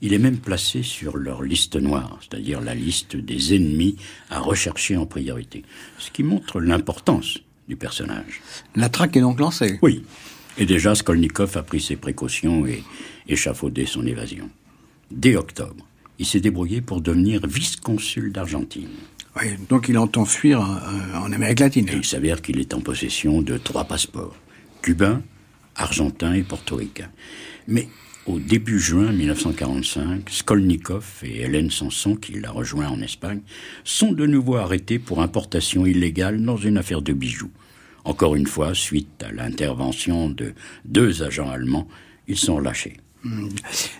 Il 0.00 0.12
est 0.14 0.18
même 0.18 0.38
placé 0.38 0.82
sur 0.82 1.16
leur 1.16 1.42
liste 1.42 1.76
noire, 1.76 2.18
c'est-à-dire 2.20 2.60
la 2.60 2.74
liste 2.74 3.16
des 3.16 3.54
ennemis 3.54 3.96
à 4.30 4.38
rechercher 4.38 4.96
en 4.96 5.06
priorité, 5.06 5.64
ce 5.98 6.10
qui 6.10 6.22
montre 6.22 6.60
l'importance 6.60 7.38
du 7.68 7.76
personnage. 7.76 8.40
La 8.76 8.88
traque 8.88 9.16
est 9.16 9.20
donc 9.20 9.40
lancée 9.40 9.78
Oui. 9.82 10.04
Et 10.56 10.66
déjà, 10.66 10.94
Skolnikov 10.94 11.56
a 11.56 11.62
pris 11.62 11.80
ses 11.80 11.96
précautions 11.96 12.66
et 12.66 12.82
échafaudé 13.28 13.86
son 13.86 14.06
évasion. 14.06 14.50
Dès 15.10 15.36
octobre, 15.36 15.84
il 16.18 16.26
s'est 16.26 16.40
débrouillé 16.40 16.80
pour 16.80 17.00
devenir 17.00 17.46
vice-consul 17.46 18.32
d'Argentine. 18.32 18.88
Oui, 19.36 19.46
donc 19.68 19.88
il 19.88 19.98
entend 19.98 20.24
fuir 20.24 20.60
en, 20.60 21.24
en 21.24 21.32
Amérique 21.32 21.60
latine. 21.60 21.88
Et 21.88 21.96
il 21.96 22.04
s'avère 22.04 22.42
qu'il 22.42 22.58
est 22.58 22.74
en 22.74 22.80
possession 22.80 23.40
de 23.42 23.56
trois 23.56 23.84
passeports 23.84 24.34
cubain, 24.82 25.22
argentin 25.76 26.34
et 26.34 26.42
portoricain. 26.42 27.10
Mais 27.66 27.88
au 28.28 28.38
début 28.38 28.78
juin 28.78 29.10
1945, 29.10 30.28
Skolnikov 30.28 31.04
et 31.22 31.40
Hélène 31.40 31.70
Sanson, 31.70 32.14
qui 32.14 32.38
l'a 32.38 32.50
rejoint 32.50 32.88
en 32.88 33.00
Espagne, 33.00 33.40
sont 33.84 34.12
de 34.12 34.26
nouveau 34.26 34.56
arrêtés 34.56 34.98
pour 34.98 35.22
importation 35.22 35.86
illégale 35.86 36.44
dans 36.44 36.58
une 36.58 36.76
affaire 36.76 37.00
de 37.00 37.14
bijoux. 37.14 37.50
Encore 38.04 38.36
une 38.36 38.46
fois, 38.46 38.74
suite 38.74 39.24
à 39.26 39.32
l'intervention 39.32 40.28
de 40.28 40.52
deux 40.84 41.22
agents 41.22 41.50
allemands, 41.50 41.88
ils 42.26 42.36
sont 42.36 42.56
relâchés. 42.56 42.98
Mmh. 43.24 43.48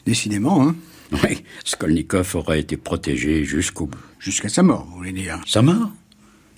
Décidément, 0.05 0.69
hein 0.69 0.77
Oui, 1.13 1.43
Skolnikov 1.65 2.37
aura 2.37 2.59
été 2.59 2.77
protégé 2.77 3.45
jusqu'au 3.45 3.87
bout. 3.87 3.99
Jusqu'à 4.19 4.51
sa 4.51 4.63
mort, 4.63 4.87
vous 4.91 4.99
voulez 4.99 5.13
dire 5.13 5.41
Sa 5.47 5.63
mort? 5.63 5.91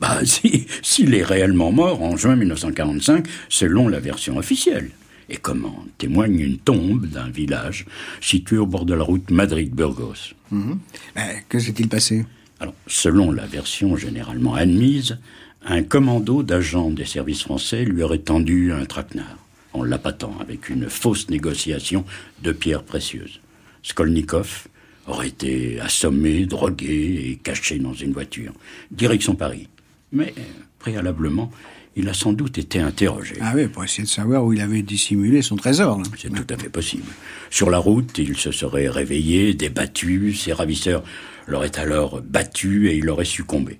Bah, 0.00 0.18
si, 0.24 0.66
s'il 0.82 1.14
est 1.14 1.22
réellement 1.22 1.70
mort 1.70 2.02
en 2.02 2.16
juin 2.16 2.34
1945, 2.34 3.28
selon 3.48 3.86
la 3.86 4.00
version 4.00 4.38
officielle. 4.38 4.90
Et 5.30 5.36
comment 5.36 5.84
témoigne 5.96 6.40
une 6.40 6.58
tombe 6.58 7.06
d'un 7.06 7.30
village 7.30 7.86
situé 8.20 8.58
au 8.58 8.66
bord 8.66 8.84
de 8.84 8.94
la 8.94 9.04
route 9.04 9.30
Madrid-Burgos. 9.30 10.34
Mmh. 10.50 10.72
Ben, 11.14 11.36
que 11.48 11.58
s'est-il 11.58 11.88
passé? 11.88 12.26
Alors, 12.58 12.74
selon 12.86 13.30
la 13.30 13.46
version 13.46 13.96
généralement 13.96 14.54
admise, 14.54 15.18
un 15.64 15.82
commando 15.82 16.42
d'agents 16.42 16.90
des 16.90 17.04
services 17.04 17.42
français 17.42 17.84
lui 17.84 18.02
aurait 18.02 18.18
tendu 18.18 18.72
un 18.72 18.84
traquenard. 18.84 19.38
en 19.72 19.84
l'appâtant 19.84 20.34
avec 20.40 20.68
une 20.68 20.88
fausse 20.88 21.28
négociation 21.30 22.04
de 22.42 22.52
pierres 22.52 22.82
précieuses. 22.82 23.40
Skolnikov 23.82 24.66
aurait 25.06 25.28
été 25.28 25.80
assommé, 25.80 26.46
drogué 26.46 27.30
et 27.30 27.36
caché 27.36 27.78
dans 27.78 27.94
une 27.94 28.12
voiture, 28.12 28.52
direction 28.90 29.34
Paris. 29.34 29.68
Mais 30.12 30.34
préalablement, 30.78 31.50
il 31.96 32.08
a 32.08 32.14
sans 32.14 32.32
doute 32.32 32.58
été 32.58 32.78
interrogé. 32.78 33.36
Ah 33.40 33.52
oui, 33.54 33.66
pour 33.66 33.84
essayer 33.84 34.04
de 34.04 34.08
savoir 34.08 34.44
où 34.44 34.52
il 34.52 34.60
avait 34.60 34.82
dissimulé 34.82 35.42
son 35.42 35.56
trésor. 35.56 36.00
C'est 36.16 36.32
tout 36.32 36.46
à 36.48 36.56
fait 36.56 36.68
possible. 36.68 37.04
Sur 37.50 37.70
la 37.70 37.78
route, 37.78 38.16
il 38.18 38.36
se 38.36 38.52
serait 38.52 38.88
réveillé, 38.88 39.54
débattu, 39.54 40.34
ses 40.34 40.52
ravisseurs 40.52 41.02
l'auraient 41.46 41.78
alors 41.78 42.22
battu 42.22 42.88
et 42.88 42.96
il 42.96 43.10
aurait 43.10 43.24
succombé. 43.24 43.78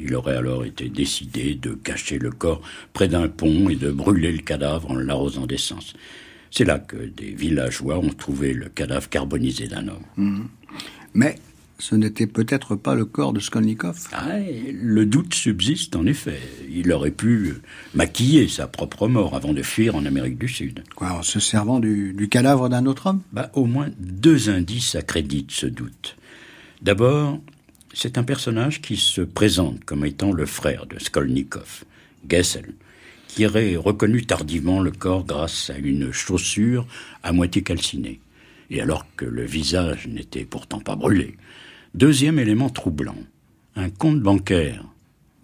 Il 0.00 0.14
aurait 0.14 0.36
alors 0.36 0.64
été 0.64 0.88
décidé 0.88 1.54
de 1.54 1.74
cacher 1.74 2.18
le 2.18 2.30
corps 2.30 2.62
près 2.92 3.08
d'un 3.08 3.28
pont 3.28 3.68
et 3.68 3.76
de 3.76 3.90
brûler 3.90 4.32
le 4.32 4.42
cadavre 4.42 4.90
en 4.90 4.94
l'arrosant 4.94 5.46
d'essence. 5.46 5.94
C'est 6.50 6.64
là 6.64 6.78
que 6.78 6.96
des 6.96 7.32
villageois 7.32 7.98
ont 7.98 8.12
trouvé 8.12 8.52
le 8.52 8.68
cadavre 8.68 9.08
carbonisé 9.08 9.68
d'un 9.68 9.88
homme. 9.88 10.04
Mmh. 10.16 10.42
Mais 11.14 11.36
ce 11.82 11.96
n'était 11.96 12.28
peut-être 12.28 12.76
pas 12.76 12.94
le 12.94 13.04
corps 13.04 13.32
de 13.32 13.40
Skolnikov. 13.40 14.06
Ah, 14.12 14.38
le 14.38 15.04
doute 15.04 15.34
subsiste 15.34 15.96
en 15.96 16.06
effet. 16.06 16.38
Il 16.70 16.92
aurait 16.92 17.10
pu 17.10 17.54
maquiller 17.92 18.46
sa 18.46 18.68
propre 18.68 19.08
mort 19.08 19.34
avant 19.34 19.52
de 19.52 19.62
fuir 19.62 19.96
en 19.96 20.06
Amérique 20.06 20.38
du 20.38 20.46
Sud. 20.46 20.84
Quoi, 20.94 21.10
en 21.10 21.22
se 21.24 21.40
servant 21.40 21.80
du, 21.80 22.12
du 22.12 22.28
cadavre 22.28 22.68
d'un 22.68 22.86
autre 22.86 23.08
homme? 23.08 23.22
Bah, 23.32 23.50
Au 23.54 23.64
moins 23.64 23.88
deux 23.98 24.48
indices 24.48 24.94
accréditent 24.94 25.50
ce 25.50 25.66
doute. 25.66 26.16
D'abord, 26.82 27.40
c'est 27.92 28.16
un 28.16 28.22
personnage 28.22 28.80
qui 28.80 28.96
se 28.96 29.20
présente 29.20 29.84
comme 29.84 30.06
étant 30.06 30.30
le 30.30 30.46
frère 30.46 30.86
de 30.86 31.00
Skolnikov, 31.00 31.82
Gessel, 32.30 32.74
qui 33.26 33.44
aurait 33.44 33.74
reconnu 33.74 34.24
tardivement 34.24 34.80
le 34.80 34.92
corps 34.92 35.24
grâce 35.24 35.68
à 35.70 35.78
une 35.78 36.12
chaussure 36.12 36.86
à 37.24 37.32
moitié 37.32 37.64
calcinée, 37.64 38.20
et 38.70 38.80
alors 38.80 39.04
que 39.16 39.24
le 39.24 39.44
visage 39.44 40.06
n'était 40.06 40.44
pourtant 40.44 40.78
pas 40.78 40.94
brûlé. 40.94 41.36
Deuxième 41.94 42.38
élément 42.38 42.70
troublant, 42.70 43.18
un 43.76 43.90
compte 43.90 44.20
bancaire 44.20 44.82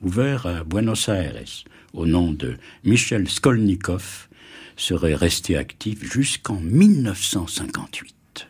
ouvert 0.00 0.46
à 0.46 0.64
Buenos 0.64 1.08
Aires 1.08 1.44
au 1.92 2.06
nom 2.06 2.32
de 2.32 2.56
Michel 2.84 3.28
Skolnikov 3.28 4.28
serait 4.74 5.14
resté 5.14 5.58
actif 5.58 6.10
jusqu'en 6.10 6.58
1958. 6.58 8.48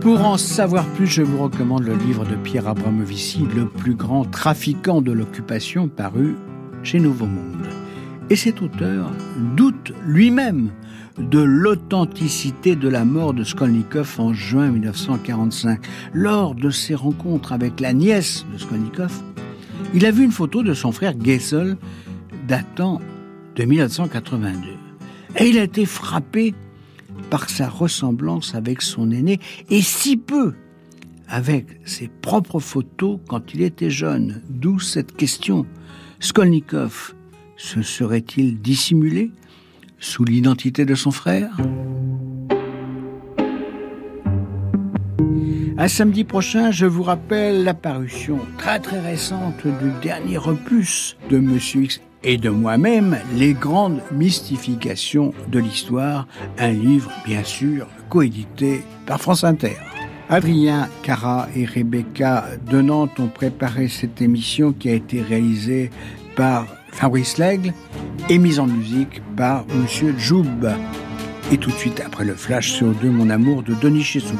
Pour 0.00 0.24
en 0.24 0.38
savoir 0.38 0.86
plus, 0.94 1.06
je 1.06 1.20
vous 1.20 1.42
recommande 1.42 1.82
le 1.82 1.96
livre 1.96 2.24
de 2.24 2.36
Pierre 2.36 2.68
Abramovici, 2.68 3.40
Le 3.54 3.68
plus 3.68 3.94
grand 3.94 4.24
trafiquant 4.24 5.02
de 5.02 5.12
l'occupation, 5.12 5.88
paru 5.88 6.34
chez 6.82 6.98
Nouveau 6.98 7.26
Monde. 7.26 7.85
Et 8.28 8.36
cet 8.36 8.60
auteur 8.60 9.12
doute 9.56 9.92
lui-même 10.04 10.70
de 11.18 11.38
l'authenticité 11.38 12.74
de 12.76 12.88
la 12.88 13.04
mort 13.04 13.32
de 13.32 13.44
Skolnikov 13.44 14.16
en 14.18 14.32
juin 14.34 14.70
1945. 14.70 15.80
Lors 16.12 16.54
de 16.54 16.70
ses 16.70 16.94
rencontres 16.94 17.52
avec 17.52 17.80
la 17.80 17.92
nièce 17.92 18.44
de 18.52 18.58
Skolnikov, 18.58 19.12
il 19.94 20.04
a 20.04 20.10
vu 20.10 20.24
une 20.24 20.32
photo 20.32 20.62
de 20.62 20.74
son 20.74 20.92
frère 20.92 21.14
Gessel 21.22 21.76
datant 22.48 23.00
de 23.54 23.64
1982. 23.64 24.70
Et 25.38 25.48
il 25.48 25.58
a 25.58 25.62
été 25.62 25.86
frappé 25.86 26.54
par 27.30 27.48
sa 27.48 27.68
ressemblance 27.68 28.54
avec 28.54 28.82
son 28.82 29.10
aîné 29.10 29.40
et 29.70 29.82
si 29.82 30.16
peu 30.16 30.54
avec 31.28 31.80
ses 31.84 32.08
propres 32.08 32.60
photos 32.60 33.18
quand 33.28 33.54
il 33.54 33.62
était 33.62 33.90
jeune. 33.90 34.42
D'où 34.48 34.78
cette 34.78 35.16
question. 35.16 35.66
Skolnikov 36.20 37.15
se 37.56 37.82
serait-il 37.82 38.60
dissimulé 38.60 39.30
sous 39.98 40.24
l'identité 40.24 40.84
de 40.84 40.94
son 40.94 41.10
frère? 41.10 41.56
À 45.78 45.88
samedi 45.88 46.24
prochain, 46.24 46.70
je 46.70 46.86
vous 46.86 47.02
rappelle 47.02 47.64
l'apparition 47.64 48.38
très 48.56 48.78
très 48.80 49.00
récente 49.00 49.66
du 49.66 49.90
dernier 50.02 50.38
opus 50.38 51.16
de 51.28 51.38
Monsieur 51.38 51.82
X 51.82 52.00
et 52.24 52.38
de 52.38 52.48
moi-même, 52.48 53.18
Les 53.36 53.52
grandes 53.52 54.00
mystifications 54.10 55.32
de 55.48 55.58
l'histoire, 55.58 56.26
un 56.58 56.70
livre 56.70 57.12
bien 57.26 57.44
sûr 57.44 57.86
coédité 58.08 58.82
par 59.06 59.20
France 59.20 59.44
Inter. 59.44 59.76
Adrien 60.28 60.88
Cara 61.02 61.46
et 61.54 61.64
Rebecca 61.64 62.46
de 62.68 62.80
Nantes 62.80 63.20
ont 63.20 63.28
préparé 63.28 63.86
cette 63.86 64.20
émission 64.20 64.72
qui 64.72 64.88
a 64.88 64.94
été 64.94 65.22
réalisée 65.22 65.90
par 66.34 66.66
Fabrice 66.96 67.36
Lègle 67.36 67.74
et 68.30 68.38
mise 68.38 68.58
en 68.58 68.66
musique 68.66 69.20
par 69.36 69.66
Monsieur 69.66 70.14
Joub. 70.18 70.66
Et 71.52 71.58
tout 71.58 71.70
de 71.70 71.76
suite 71.76 72.00
après 72.04 72.24
le 72.24 72.34
flash 72.34 72.72
sur 72.72 72.88
deux, 72.88 73.10
mon 73.10 73.28
amour 73.28 73.62
de 73.62 73.74
Denis 73.74 74.02
Chessou. 74.02 74.34